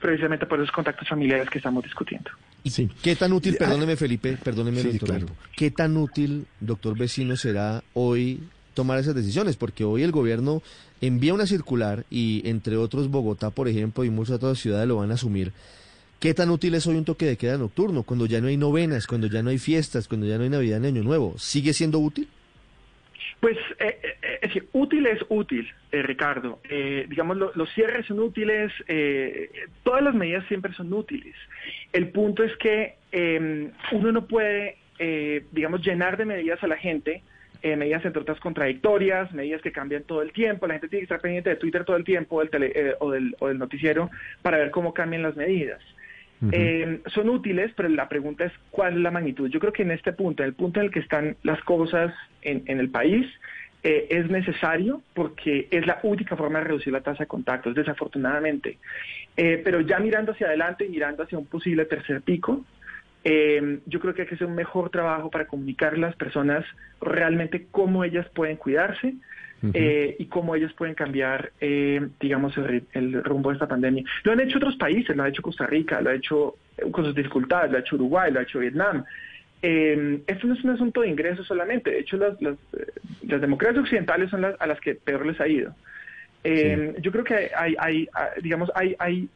precisamente 0.01 0.45
por 0.47 0.59
esos 0.59 0.73
contactos 0.73 1.09
familiares 1.09 1.49
que 1.49 1.59
estamos 1.59 1.85
discutiendo. 1.85 2.33
Sí. 2.65 2.91
¿Qué 3.01 3.15
tan 3.15 3.33
útil, 3.33 3.55
perdóneme 3.57 3.95
Felipe, 3.95 4.37
perdóneme, 4.43 4.83
doctor, 4.83 5.27
qué 5.57 5.71
tan 5.71 5.97
útil, 5.97 6.47
doctor 6.59 6.99
Vecino, 6.99 7.37
será 7.37 7.85
hoy 7.95 8.41
tomar 8.79 9.01
esas 9.01 9.17
decisiones, 9.17 9.57
porque 9.57 9.83
hoy 9.83 10.05
el 10.05 10.13
gobierno 10.13 10.63
envía 11.01 11.35
una 11.35 11.47
circular 11.47 12.05
y 12.11 12.49
entre 12.49 12.77
otros 12.77 13.11
Bogotá, 13.11 13.51
por 13.51 13.67
ejemplo, 13.67 14.05
y 14.05 14.11
muchas 14.11 14.37
otras 14.37 14.57
ciudades 14.57 14.87
lo 14.87 14.99
van 14.99 15.11
a 15.11 15.15
asumir. 15.15 15.51
¿Qué 16.21 16.33
tan 16.33 16.49
útil 16.51 16.77
es 16.77 16.87
hoy 16.87 16.95
un 16.95 17.05
toque 17.05 17.27
de 17.27 17.37
queda 17.37 17.59
nocturno 17.59 18.05
cuando 18.05 18.27
ya 18.27 18.41
no 18.41 18.47
hay 18.47 18.57
novenas, 18.57 19.09
cuando 19.09 19.27
ya 19.27 19.43
no 19.43 19.51
hay 19.51 19.59
fiestas, 19.59 20.07
cuando 20.07 20.29
ya 20.29 20.39
no 20.39 20.45
hay 20.45 20.51
Navidad 20.51 20.79
ni 20.79 20.87
Año 20.87 21.03
Nuevo? 21.03 21.37
¿Sigue 21.39 21.73
siendo 21.73 21.99
útil? 21.99 22.29
Pues 23.41 23.57
eh, 23.81 23.99
eh, 24.23 24.39
es 24.43 24.63
útil 24.73 25.07
es 25.07 25.19
útil, 25.29 25.69
eh, 25.91 26.03
Ricardo. 26.03 26.61
digamos, 27.09 27.37
los 27.37 27.75
cierres 27.75 28.07
son 28.07 28.21
útiles, 28.21 28.73
todas 29.83 30.05
las 30.05 30.15
medidas 30.15 30.47
siempre 30.47 30.73
son 30.75 30.93
útiles. 30.93 31.35
El 31.93 32.11
punto 32.11 32.45
es 32.45 32.57
que 32.59 32.95
uno 33.91 34.13
no 34.13 34.29
puede, 34.29 34.77
digamos, 35.51 35.85
llenar 35.85 36.17
de 36.17 36.27
medidas 36.27 36.63
a 36.63 36.69
la 36.69 36.77
gente 36.77 37.25
eh, 37.61 37.75
medidas 37.75 38.05
entre 38.05 38.23
otras 38.23 38.39
contradictorias, 38.39 39.33
medidas 39.33 39.61
que 39.63 39.73
cambian 39.73 40.05
todo 40.05 40.23
el 40.23 40.33
tiempo, 40.33 40.69
la 40.69 40.75
gente 40.75 40.89
tiene 40.89 41.01
que 41.01 41.05
estar 41.05 41.21
pendiente 41.21 41.51
de 41.51 41.57
Twitter 41.57 41.85
todo 41.85 41.97
el 41.97 42.05
tiempo 42.05 42.41
del 42.41 42.63
eh, 42.63 42.95
o, 43.01 43.11
del, 43.11 43.35
o, 43.41 43.49
del, 43.49 43.59
noticiero 43.59 44.11
para 44.43 44.59
ver 44.59 44.71
cómo 44.71 44.95
cambian 44.95 45.23
las 45.23 45.37
medidas. 45.37 45.81
Eh, 46.53 47.01
son 47.07 47.29
útiles, 47.31 47.73
pero 47.77 47.89
la 47.89 48.09
pregunta 48.09 48.45
es 48.45 48.53
cuál 48.71 48.95
es 48.95 49.01
la 49.01 49.11
magnitud. 49.11 49.51
Yo 49.51 49.59
creo 49.59 49.73
que 49.73 49.83
en 49.83 49.91
este 49.91 50.13
punto, 50.13 50.45
en 50.45 50.51
el 50.51 50.55
punto 50.55 50.79
en 50.79 50.87
el 50.87 50.93
que 50.93 51.01
están 51.01 51.35
las 51.43 51.61
cosas 51.63 52.15
en, 52.43 52.63
en 52.67 52.79
el 52.79 52.91
país, 52.91 53.27
es 53.83 54.29
necesario 54.29 55.03
porque 55.15 55.67
es 55.71 55.85
la 55.87 55.99
única 56.03 56.37
forma 56.37 56.61
de 56.61 56.67
reducir 56.67 56.93
la 56.93 57.01
tasa 57.01 57.25
de 57.25 57.27
contactos, 57.27 57.75
desafortunadamente. 57.75 58.79
pero 59.35 59.81
ya 59.81 59.99
mirando 59.99 60.31
hacia 60.31 60.47
adelante 60.47 60.85
y 60.85 60.91
mirando 60.91 61.25
hacia 61.25 61.39
un 61.39 61.47
posible 61.47 61.87
tercer 61.87 62.21
pico, 62.23 62.65
eh, 63.31 63.81
yo 63.85 64.01
creo 64.01 64.15
que 64.15 64.23
hay 64.23 64.29
que 64.29 64.37
hacer 64.37 64.47
un 64.47 64.55
mejor 64.55 64.89
trabajo 64.89 65.31
para 65.31 65.47
comunicar 65.47 65.93
a 65.93 65.99
las 65.99 66.17
personas 66.17 66.65
realmente 66.99 67.67
cómo 67.71 68.03
ellas 68.03 68.27
pueden 68.35 68.57
cuidarse 68.57 69.17
eh, 69.75 70.17
y 70.19 70.27
cómo 70.27 70.55
ellas 70.55 70.73
pueden 70.73 70.95
cambiar, 70.95 71.53
eh, 71.61 72.09
digamos, 72.21 72.55
el, 72.57 73.23
rumbo 73.23 73.51
de 73.51 73.57
esta 73.57 73.69
pandemia. 73.69 74.03
Lo 74.25 74.33
han 74.33 74.41
hecho 74.41 74.57
otros 74.57 74.77
países, 74.77 75.15
lo 75.15 75.25
ha 75.25 75.29
hecho 75.29 75.43
Costa 75.43 75.67
Rica, 75.67 76.01
lo 76.01 76.09
ha 76.09 76.15
hecho 76.15 76.55
con 76.91 77.05
sus 77.05 77.15
dificultades, 77.15 77.71
lo 77.71 77.77
ha 77.77 77.81
hecho 77.81 77.97
Uruguay, 77.97 78.33
lo 78.33 78.41
ha 78.41 78.45
hecho 78.45 78.61
Vietnam. 78.61 79.05
esto 79.61 80.47
no 80.47 80.55
es 80.55 80.65
un 80.65 80.71
asunto 80.71 81.03
de 81.03 81.09
ingresos 81.09 81.47
solamente, 81.47 81.91
de 81.91 82.01
hecho 82.01 82.17
las, 82.17 82.41
las, 82.41 82.57
democracias 83.43 83.83
occidentales 83.83 84.31
son 84.31 84.41
las 84.41 84.59
a 84.59 84.67
las 84.67 84.81
que 84.81 84.95
peor 84.95 85.27
les 85.27 85.39
ha 85.39 85.49
ido. 85.49 85.75
Yo 87.03 87.13
creo 87.13 87.25
que 87.25 87.51
hay, 87.55 87.75
hay, 87.79 88.09
digamos, 88.41 88.73
hay, 88.75 88.97
hay 88.99 89.29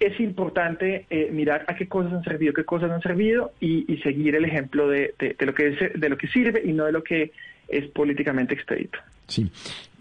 es 0.00 0.18
importante 0.20 1.06
eh, 1.10 1.30
mirar 1.32 1.64
a 1.68 1.74
qué 1.74 1.88
cosas 1.88 2.12
han 2.12 2.24
servido, 2.24 2.52
qué 2.52 2.64
cosas 2.64 2.90
han 2.90 3.02
servido 3.02 3.52
y, 3.60 3.84
seguir 4.02 4.34
el 4.36 4.44
ejemplo 4.44 4.88
de, 4.88 5.14
lo 5.40 5.54
que 5.54 5.92
de 5.94 6.08
lo 6.08 6.16
que 6.16 6.28
sirve 6.28 6.62
y 6.64 6.72
no 6.72 6.84
de 6.84 6.92
lo 6.92 7.02
que 7.02 7.32
es 7.68 7.86
políticamente 7.88 8.54
expedito. 8.54 8.98
Sí, 9.26 9.50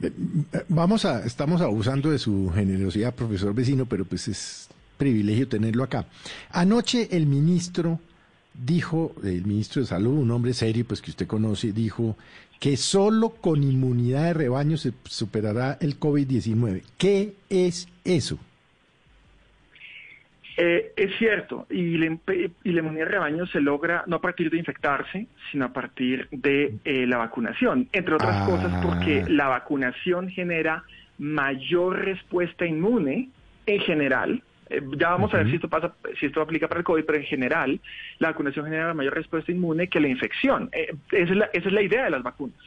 eh, 0.01 0.11
vamos 0.69 1.03
a, 1.05 1.25
estamos 1.25 1.61
abusando 1.61 2.11
de 2.11 2.19
su 2.19 2.51
generosidad, 2.53 3.13
profesor 3.13 3.53
vecino, 3.53 3.85
pero 3.85 4.05
pues 4.05 4.27
es 4.27 4.69
privilegio 4.97 5.47
tenerlo 5.47 5.83
acá. 5.83 6.05
Anoche 6.51 7.09
el 7.11 7.25
ministro 7.25 7.99
dijo, 8.53 9.13
el 9.23 9.45
ministro 9.45 9.81
de 9.81 9.87
Salud, 9.87 10.17
un 10.17 10.31
hombre 10.31 10.53
serio, 10.53 10.85
pues 10.87 11.01
que 11.01 11.11
usted 11.11 11.27
conoce, 11.27 11.71
dijo 11.71 12.17
que 12.59 12.77
solo 12.77 13.29
con 13.29 13.63
inmunidad 13.63 14.23
de 14.23 14.33
rebaño 14.33 14.77
se 14.77 14.93
superará 15.05 15.77
el 15.81 15.99
COVID-19. 15.99 16.81
¿Qué 16.97 17.35
es 17.49 17.87
eso? 18.03 18.39
Eh, 20.59 20.91
es 20.95 21.15
cierto, 21.17 21.67
y 21.69 21.97
la, 21.97 22.07
inmunidad 22.63 23.05
de 23.05 23.11
rebaño 23.11 23.45
se 23.45 23.61
logra 23.61 24.03
no 24.07 24.15
a 24.15 24.21
partir 24.21 24.49
de 24.49 24.57
infectarse, 24.57 25.27
sino 25.51 25.65
a 25.65 25.69
partir 25.71 26.27
de 26.31 26.73
eh, 26.83 27.05
la 27.05 27.17
vacunación, 27.17 27.87
entre 27.91 28.15
otras 28.15 28.49
cosas 28.49 28.73
porque 28.83 29.21
ah. 29.21 29.29
la 29.29 29.47
vacunación 29.49 30.29
genera 30.29 30.83
mayor 31.19 32.03
respuesta 32.03 32.65
inmune 32.65 33.29
en 33.67 33.79
general. 33.81 34.41
Eh, 34.71 34.81
ya 34.97 35.11
vamos 35.11 35.31
a 35.35 35.37
ver 35.37 35.49
si 35.49 35.55
esto 35.57 35.69
pasa, 35.69 35.93
si 36.19 36.25
esto 36.25 36.41
aplica 36.41 36.67
para 36.67 36.79
el 36.79 36.85
COVID, 36.85 37.05
pero 37.05 37.19
en 37.19 37.25
general 37.25 37.79
la 38.17 38.29
vacunación 38.29 38.65
genera 38.65 38.95
mayor 38.95 39.13
respuesta 39.13 39.51
inmune 39.51 39.87
que 39.89 39.99
la 39.99 40.07
infección. 40.07 40.71
esa, 40.71 40.93
es 41.11 41.29
la, 41.29 41.45
esa 41.53 41.67
es 41.67 41.73
la 41.73 41.83
idea 41.83 42.05
de 42.05 42.09
las 42.09 42.23
vacunas. 42.23 42.57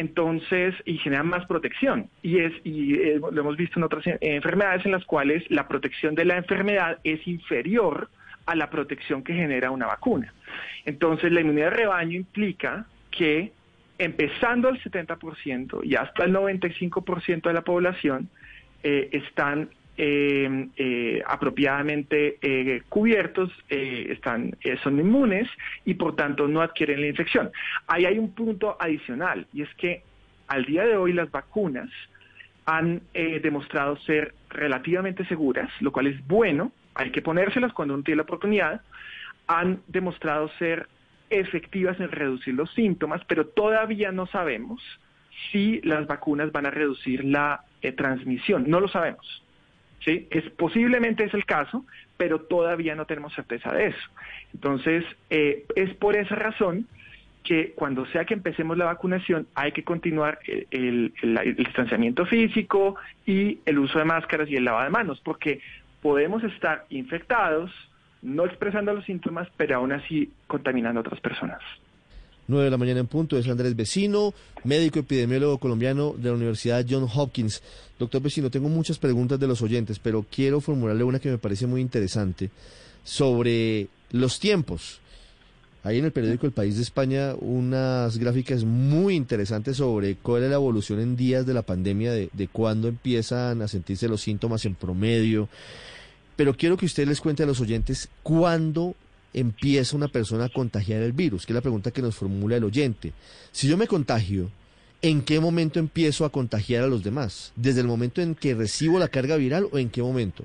Entonces 0.00 0.74
y 0.86 0.96
generan 0.96 1.26
más 1.26 1.44
protección 1.44 2.08
y 2.22 2.38
es 2.38 2.52
y 2.64 2.94
eh, 2.94 3.20
lo 3.20 3.40
hemos 3.42 3.58
visto 3.58 3.78
en 3.78 3.84
otras 3.84 4.06
eh, 4.06 4.18
enfermedades 4.20 4.86
en 4.86 4.92
las 4.92 5.04
cuales 5.04 5.44
la 5.50 5.68
protección 5.68 6.14
de 6.14 6.24
la 6.24 6.38
enfermedad 6.38 6.98
es 7.04 7.26
inferior 7.28 8.08
a 8.46 8.54
la 8.54 8.70
protección 8.70 9.22
que 9.22 9.34
genera 9.34 9.70
una 9.70 9.86
vacuna. 9.86 10.32
Entonces 10.86 11.30
la 11.30 11.42
inmunidad 11.42 11.70
de 11.70 11.76
rebaño 11.76 12.16
implica 12.16 12.86
que 13.10 13.52
empezando 13.98 14.68
al 14.68 14.82
70% 14.82 15.80
y 15.84 15.94
hasta 15.96 16.24
el 16.24 16.32
95% 16.34 17.42
de 17.42 17.52
la 17.52 17.62
población 17.62 18.30
eh, 18.82 19.10
están 19.12 19.68
eh, 20.02 20.68
eh, 20.78 21.22
apropiadamente 21.26 22.38
eh, 22.40 22.82
cubiertos, 22.88 23.52
eh, 23.68 24.06
están, 24.08 24.56
eh, 24.64 24.78
son 24.82 24.98
inmunes 24.98 25.46
y 25.84 25.92
por 25.92 26.16
tanto 26.16 26.48
no 26.48 26.62
adquieren 26.62 27.02
la 27.02 27.08
infección. 27.08 27.50
Ahí 27.86 28.06
hay 28.06 28.18
un 28.18 28.32
punto 28.32 28.78
adicional 28.80 29.46
y 29.52 29.60
es 29.60 29.68
que 29.74 30.02
al 30.48 30.64
día 30.64 30.86
de 30.86 30.96
hoy 30.96 31.12
las 31.12 31.30
vacunas 31.30 31.90
han 32.64 33.02
eh, 33.12 33.40
demostrado 33.40 33.98
ser 33.98 34.32
relativamente 34.48 35.26
seguras, 35.26 35.70
lo 35.80 35.92
cual 35.92 36.06
es 36.06 36.26
bueno, 36.26 36.72
hay 36.94 37.10
que 37.10 37.20
ponérselas 37.20 37.74
cuando 37.74 37.92
uno 37.92 38.02
tiene 38.02 38.16
la 38.16 38.22
oportunidad, 38.22 38.80
han 39.48 39.82
demostrado 39.86 40.48
ser 40.58 40.88
efectivas 41.28 42.00
en 42.00 42.10
reducir 42.10 42.54
los 42.54 42.72
síntomas, 42.72 43.20
pero 43.28 43.48
todavía 43.48 44.12
no 44.12 44.26
sabemos 44.28 44.80
si 45.52 45.82
las 45.82 46.06
vacunas 46.06 46.52
van 46.52 46.64
a 46.64 46.70
reducir 46.70 47.22
la 47.22 47.64
transmisión, 47.96 48.64
no 48.66 48.80
lo 48.80 48.88
sabemos. 48.88 49.42
¿Sí? 50.04 50.26
Es, 50.30 50.48
posiblemente 50.50 51.24
es 51.24 51.34
el 51.34 51.44
caso, 51.44 51.84
pero 52.16 52.40
todavía 52.40 52.94
no 52.94 53.06
tenemos 53.06 53.34
certeza 53.34 53.72
de 53.72 53.88
eso. 53.88 54.08
Entonces, 54.54 55.04
eh, 55.30 55.64
es 55.76 55.94
por 55.94 56.16
esa 56.16 56.34
razón 56.34 56.86
que 57.42 57.72
cuando 57.72 58.04
sea 58.06 58.24
que 58.24 58.34
empecemos 58.34 58.76
la 58.76 58.84
vacunación 58.84 59.46
hay 59.54 59.72
que 59.72 59.82
continuar 59.82 60.38
el, 60.70 61.12
el, 61.22 61.56
distanciamiento 61.56 62.26
físico 62.26 62.96
y 63.24 63.60
el 63.64 63.78
uso 63.78 63.98
de 63.98 64.04
máscaras 64.04 64.48
y 64.50 64.56
el 64.56 64.64
lavado 64.64 64.84
de 64.84 64.90
manos, 64.90 65.20
porque 65.24 65.60
podemos 66.02 66.44
estar 66.44 66.84
infectados, 66.90 67.70
no 68.22 68.44
expresando 68.44 68.92
los 68.92 69.04
síntomas, 69.04 69.48
pero 69.56 69.76
aún 69.76 69.92
así 69.92 70.30
contaminando 70.46 71.00
a 71.00 71.02
otras 71.02 71.20
personas. 71.20 71.60
9 72.50 72.64
de 72.64 72.70
la 72.70 72.76
mañana 72.76 73.00
en 73.00 73.06
punto, 73.06 73.38
es 73.38 73.48
Andrés 73.48 73.76
Vecino, 73.76 74.34
médico 74.64 74.98
epidemiólogo 74.98 75.58
colombiano 75.58 76.14
de 76.18 76.28
la 76.28 76.34
Universidad 76.34 76.84
John 76.88 77.08
Hopkins. 77.12 77.62
Doctor 77.98 78.20
Vecino, 78.20 78.50
tengo 78.50 78.68
muchas 78.68 78.98
preguntas 78.98 79.38
de 79.38 79.46
los 79.46 79.62
oyentes, 79.62 79.98
pero 79.98 80.26
quiero 80.30 80.60
formularle 80.60 81.04
una 81.04 81.20
que 81.20 81.30
me 81.30 81.38
parece 81.38 81.66
muy 81.66 81.80
interesante 81.80 82.50
sobre 83.04 83.88
los 84.10 84.40
tiempos. 84.40 85.00
Hay 85.82 85.98
en 85.98 86.04
el 86.04 86.12
periódico 86.12 86.44
El 86.44 86.52
País 86.52 86.76
de 86.76 86.82
España 86.82 87.34
unas 87.40 88.18
gráficas 88.18 88.64
muy 88.64 89.14
interesantes 89.14 89.78
sobre 89.78 90.16
cuál 90.16 90.42
es 90.42 90.50
la 90.50 90.56
evolución 90.56 91.00
en 91.00 91.16
días 91.16 91.46
de 91.46 91.54
la 91.54 91.62
pandemia, 91.62 92.12
de, 92.12 92.28
de 92.32 92.48
cuándo 92.48 92.88
empiezan 92.88 93.62
a 93.62 93.68
sentirse 93.68 94.08
los 94.08 94.20
síntomas 94.20 94.66
en 94.66 94.74
promedio. 94.74 95.48
Pero 96.36 96.54
quiero 96.54 96.76
que 96.76 96.86
usted 96.86 97.08
les 97.08 97.20
cuente 97.20 97.44
a 97.44 97.46
los 97.46 97.60
oyentes 97.60 98.10
cuándo 98.22 98.94
empieza 99.32 99.96
una 99.96 100.08
persona 100.08 100.46
a 100.46 100.48
contagiar 100.48 101.02
el 101.02 101.12
virus, 101.12 101.46
que 101.46 101.52
es 101.52 101.54
la 101.54 101.60
pregunta 101.60 101.90
que 101.90 102.02
nos 102.02 102.16
formula 102.16 102.56
el 102.56 102.64
oyente. 102.64 103.12
Si 103.52 103.68
yo 103.68 103.76
me 103.76 103.86
contagio, 103.86 104.50
¿en 105.02 105.22
qué 105.22 105.40
momento 105.40 105.78
empiezo 105.78 106.24
a 106.24 106.30
contagiar 106.30 106.84
a 106.84 106.88
los 106.88 107.02
demás? 107.02 107.52
¿Desde 107.56 107.80
el 107.80 107.86
momento 107.86 108.20
en 108.20 108.34
que 108.34 108.54
recibo 108.54 108.98
la 108.98 109.08
carga 109.08 109.36
viral 109.36 109.66
o 109.72 109.78
en 109.78 109.90
qué 109.90 110.02
momento? 110.02 110.44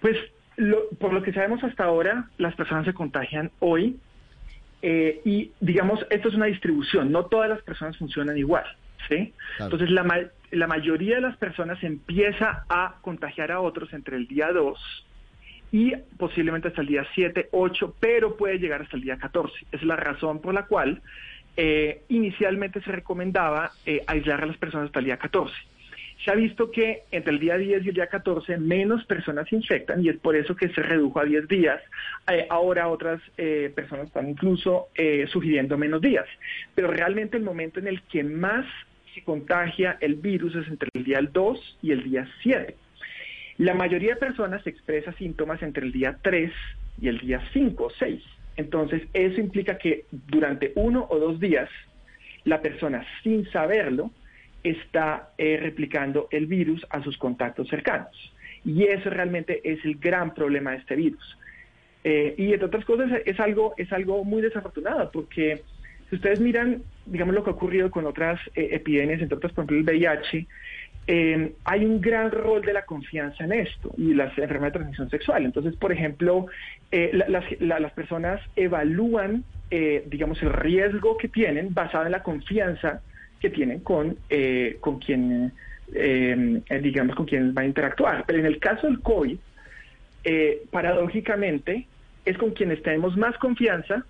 Pues 0.00 0.16
lo, 0.56 0.88
por 0.98 1.12
lo 1.12 1.22
que 1.22 1.32
sabemos 1.32 1.62
hasta 1.62 1.84
ahora, 1.84 2.28
las 2.38 2.54
personas 2.54 2.84
se 2.84 2.94
contagian 2.94 3.50
hoy 3.60 3.98
eh, 4.82 5.20
y 5.24 5.52
digamos, 5.60 6.04
esto 6.10 6.28
es 6.28 6.34
una 6.34 6.46
distribución, 6.46 7.10
no 7.10 7.26
todas 7.26 7.48
las 7.48 7.62
personas 7.62 7.96
funcionan 7.96 8.38
igual. 8.38 8.64
¿sí? 9.08 9.32
Claro. 9.56 9.72
Entonces, 9.72 9.90
la, 9.90 10.04
ma 10.04 10.16
la 10.50 10.66
mayoría 10.66 11.16
de 11.16 11.20
las 11.20 11.36
personas 11.36 11.82
empieza 11.82 12.64
a 12.68 12.96
contagiar 13.02 13.52
a 13.52 13.60
otros 13.60 13.92
entre 13.92 14.16
el 14.16 14.26
día 14.26 14.52
2 14.52 15.04
y 15.72 15.94
posiblemente 16.16 16.68
hasta 16.68 16.80
el 16.80 16.86
día 16.86 17.06
7, 17.14 17.48
8, 17.52 17.94
pero 18.00 18.36
puede 18.36 18.58
llegar 18.58 18.82
hasta 18.82 18.96
el 18.96 19.02
día 19.02 19.18
14. 19.18 19.66
Es 19.72 19.82
la 19.82 19.96
razón 19.96 20.40
por 20.40 20.54
la 20.54 20.66
cual 20.66 21.02
eh, 21.56 22.02
inicialmente 22.08 22.80
se 22.80 22.92
recomendaba 22.92 23.72
eh, 23.84 24.02
aislar 24.06 24.42
a 24.42 24.46
las 24.46 24.56
personas 24.56 24.86
hasta 24.86 25.00
el 25.00 25.06
día 25.06 25.16
14. 25.18 25.54
Se 26.24 26.30
ha 26.32 26.34
visto 26.34 26.70
que 26.70 27.02
entre 27.10 27.32
el 27.32 27.38
día 27.38 27.56
10 27.56 27.84
y 27.84 27.88
el 27.88 27.94
día 27.94 28.08
14 28.08 28.58
menos 28.58 29.04
personas 29.04 29.48
se 29.48 29.56
infectan 29.56 30.04
y 30.04 30.08
es 30.08 30.16
por 30.18 30.36
eso 30.36 30.56
que 30.56 30.68
se 30.70 30.82
redujo 30.82 31.20
a 31.20 31.24
10 31.24 31.46
días. 31.48 31.80
Eh, 32.30 32.46
ahora 32.50 32.88
otras 32.88 33.20
eh, 33.36 33.72
personas 33.74 34.06
están 34.06 34.28
incluso 34.28 34.88
sugiriendo 35.32 35.76
menos 35.76 36.00
días. 36.00 36.26
Pero 36.74 36.88
realmente 36.88 37.36
el 37.36 37.44
momento 37.44 37.78
en 37.78 37.86
el 37.86 38.02
que 38.02 38.24
más 38.24 38.66
se 39.14 39.22
contagia 39.22 39.96
el 40.00 40.14
virus 40.14 40.54
es 40.56 40.66
entre 40.68 40.88
el 40.94 41.04
día 41.04 41.20
2 41.20 41.78
y 41.82 41.92
el 41.92 42.02
día 42.04 42.28
7. 42.42 42.74
La 43.58 43.74
mayoría 43.74 44.14
de 44.14 44.20
personas 44.20 44.64
expresa 44.66 45.12
síntomas 45.14 45.62
entre 45.62 45.84
el 45.84 45.92
día 45.92 46.16
3 46.22 46.52
y 47.00 47.08
el 47.08 47.18
día 47.18 47.42
5 47.52 47.84
o 47.84 47.90
6. 47.90 48.22
Entonces, 48.56 49.02
eso 49.12 49.40
implica 49.40 49.78
que 49.78 50.04
durante 50.10 50.72
uno 50.76 51.06
o 51.10 51.18
dos 51.18 51.40
días, 51.40 51.68
la 52.44 52.62
persona, 52.62 53.04
sin 53.22 53.50
saberlo, 53.50 54.12
está 54.62 55.30
eh, 55.38 55.58
replicando 55.60 56.28
el 56.30 56.46
virus 56.46 56.86
a 56.90 57.02
sus 57.02 57.18
contactos 57.18 57.68
cercanos. 57.68 58.32
Y 58.64 58.84
eso 58.84 59.10
realmente 59.10 59.60
es 59.64 59.84
el 59.84 59.96
gran 59.96 60.34
problema 60.34 60.72
de 60.72 60.78
este 60.78 60.94
virus. 60.94 61.38
Eh, 62.04 62.34
y 62.38 62.52
entre 62.52 62.66
otras 62.66 62.84
cosas, 62.84 63.10
es 63.26 63.40
algo, 63.40 63.74
es 63.76 63.92
algo 63.92 64.24
muy 64.24 64.40
desafortunado, 64.40 65.10
porque 65.10 65.62
si 66.08 66.16
ustedes 66.16 66.40
miran, 66.40 66.82
digamos, 67.06 67.34
lo 67.34 67.42
que 67.42 67.50
ha 67.50 67.54
ocurrido 67.54 67.90
con 67.90 68.06
otras 68.06 68.40
eh, 68.54 68.68
epidemias, 68.72 69.20
entre 69.20 69.36
otras, 69.36 69.52
por 69.52 69.64
ejemplo, 69.64 69.76
el 69.78 69.98
VIH, 69.98 70.46
eh, 71.10 71.54
hay 71.64 71.86
un 71.86 72.02
gran 72.02 72.30
rol 72.30 72.60
de 72.60 72.74
la 72.74 72.84
confianza 72.84 73.42
en 73.42 73.52
esto 73.52 73.94
y 73.96 74.12
las 74.12 74.28
enfermedades 74.36 74.74
de 74.74 74.78
transmisión 74.78 75.08
sexual. 75.08 75.46
Entonces, 75.46 75.74
por 75.74 75.90
ejemplo, 75.90 76.46
eh, 76.92 77.10
la, 77.14 77.26
las, 77.30 77.44
la, 77.62 77.80
las, 77.80 77.92
personas 77.92 78.42
evalúan, 78.56 79.42
eh, 79.70 80.04
digamos, 80.06 80.42
el 80.42 80.52
riesgo 80.52 81.16
que 81.16 81.28
tienen 81.28 81.72
basado 81.72 82.04
en 82.04 82.12
la 82.12 82.22
confianza 82.22 83.00
que 83.40 83.48
tienen 83.48 83.80
con, 83.80 84.18
eh, 84.28 84.76
con 84.80 84.98
quien, 84.98 85.54
digamos, 85.88 87.16
con 87.16 87.24
quien 87.24 87.54
van 87.54 87.64
a 87.64 87.68
interactuar. 87.68 88.24
Pero 88.26 88.40
en 88.40 88.46
el 88.46 88.58
caso 88.58 88.86
del 88.86 89.00
COVID, 89.00 89.38
paradójicamente, 90.70 91.86
es 92.26 92.36
con 92.36 92.50
quienes 92.50 92.82
tenemos 92.82 93.16
más 93.16 93.38
confianza 93.38 94.04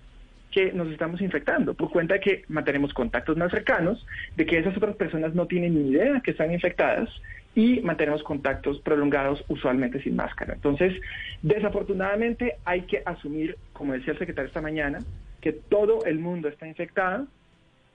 que 0.51 0.71
nos 0.73 0.89
estamos 0.89 1.21
infectando, 1.21 1.73
por 1.73 1.91
cuenta 1.91 2.15
de 2.15 2.19
que 2.19 2.43
mantenemos 2.47 2.93
contactos 2.93 3.37
más 3.37 3.51
cercanos, 3.51 4.05
de 4.35 4.45
que 4.45 4.57
esas 4.57 4.75
otras 4.75 4.95
personas 4.95 5.35
no 5.35 5.45
tienen 5.45 5.75
ni 5.75 5.91
idea 5.91 6.21
que 6.21 6.31
están 6.31 6.51
infectadas 6.51 7.09
y 7.55 7.81
mantenemos 7.81 8.23
contactos 8.23 8.79
prolongados 8.81 9.43
usualmente 9.47 10.01
sin 10.01 10.15
máscara. 10.15 10.53
Entonces, 10.53 10.93
desafortunadamente 11.41 12.55
hay 12.65 12.81
que 12.81 13.01
asumir, 13.05 13.57
como 13.73 13.93
decía 13.93 14.13
el 14.13 14.19
secretario 14.19 14.47
esta 14.47 14.61
mañana, 14.61 14.99
que 15.41 15.53
todo 15.53 16.05
el 16.05 16.19
mundo 16.19 16.47
está 16.47 16.67
infectado, 16.67 17.27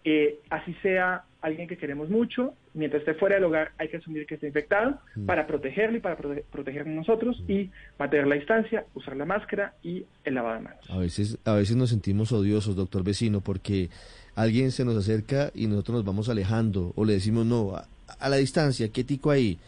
eh, 0.04 0.38
así 0.50 0.74
sea 0.82 1.24
alguien 1.44 1.68
que 1.68 1.76
queremos 1.76 2.08
mucho, 2.08 2.54
mientras 2.72 3.00
esté 3.00 3.12
fuera 3.14 3.34
del 3.34 3.44
hogar 3.44 3.72
hay 3.76 3.88
que 3.88 3.98
asumir 3.98 4.26
que 4.26 4.36
está 4.36 4.46
infectado 4.46 4.98
mm. 5.14 5.26
para 5.26 5.46
protegerlo 5.46 5.98
y 5.98 6.00
para 6.00 6.16
prote 6.16 6.42
protegernos 6.50 6.96
nosotros 6.96 7.38
mm. 7.46 7.52
y 7.52 7.70
mantener 7.98 8.26
la 8.26 8.36
distancia, 8.36 8.86
usar 8.94 9.14
la 9.14 9.26
máscara 9.26 9.74
y 9.82 10.06
el 10.24 10.34
lavado 10.34 10.54
de 10.56 10.60
manos. 10.62 10.90
A 10.90 10.96
veces, 10.96 11.38
a 11.44 11.52
veces 11.52 11.76
nos 11.76 11.90
sentimos 11.90 12.32
odiosos, 12.32 12.76
doctor 12.76 13.04
vecino, 13.04 13.42
porque 13.42 13.90
alguien 14.34 14.70
se 14.70 14.86
nos 14.86 14.96
acerca 14.96 15.50
y 15.54 15.66
nosotros 15.66 15.96
nos 15.96 16.04
vamos 16.06 16.30
alejando 16.30 16.94
o 16.96 17.04
le 17.04 17.12
decimos 17.12 17.44
no, 17.44 17.76
a, 17.76 17.86
a 18.18 18.28
la 18.30 18.36
distancia, 18.36 18.88
qué 18.88 19.04
tico 19.04 19.30
ahí. 19.30 19.58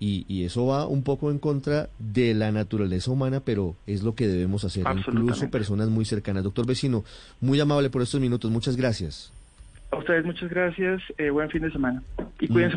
Y, 0.00 0.24
y, 0.28 0.44
eso 0.44 0.64
va 0.64 0.86
un 0.86 1.02
poco 1.02 1.30
en 1.30 1.40
contra 1.40 1.90
de 1.98 2.32
la 2.32 2.52
naturaleza 2.52 3.10
humana, 3.10 3.40
pero 3.44 3.74
es 3.84 4.04
lo 4.04 4.14
que 4.14 4.28
debemos 4.28 4.64
hacer, 4.64 4.84
incluso 4.88 5.50
personas 5.50 5.88
muy 5.88 6.04
cercanas. 6.04 6.44
Doctor 6.44 6.66
vecino, 6.66 7.04
muy 7.40 7.58
amable 7.58 7.90
por 7.90 8.02
estos 8.02 8.20
minutos, 8.20 8.48
muchas 8.48 8.76
gracias. 8.76 9.32
A 9.90 9.96
ustedes 9.96 10.24
muchas 10.24 10.50
gracias, 10.50 11.02
eh, 11.16 11.30
buen 11.30 11.48
fin 11.50 11.62
de 11.62 11.70
semana 11.70 12.02
y 12.40 12.48
cuídense. 12.48 12.76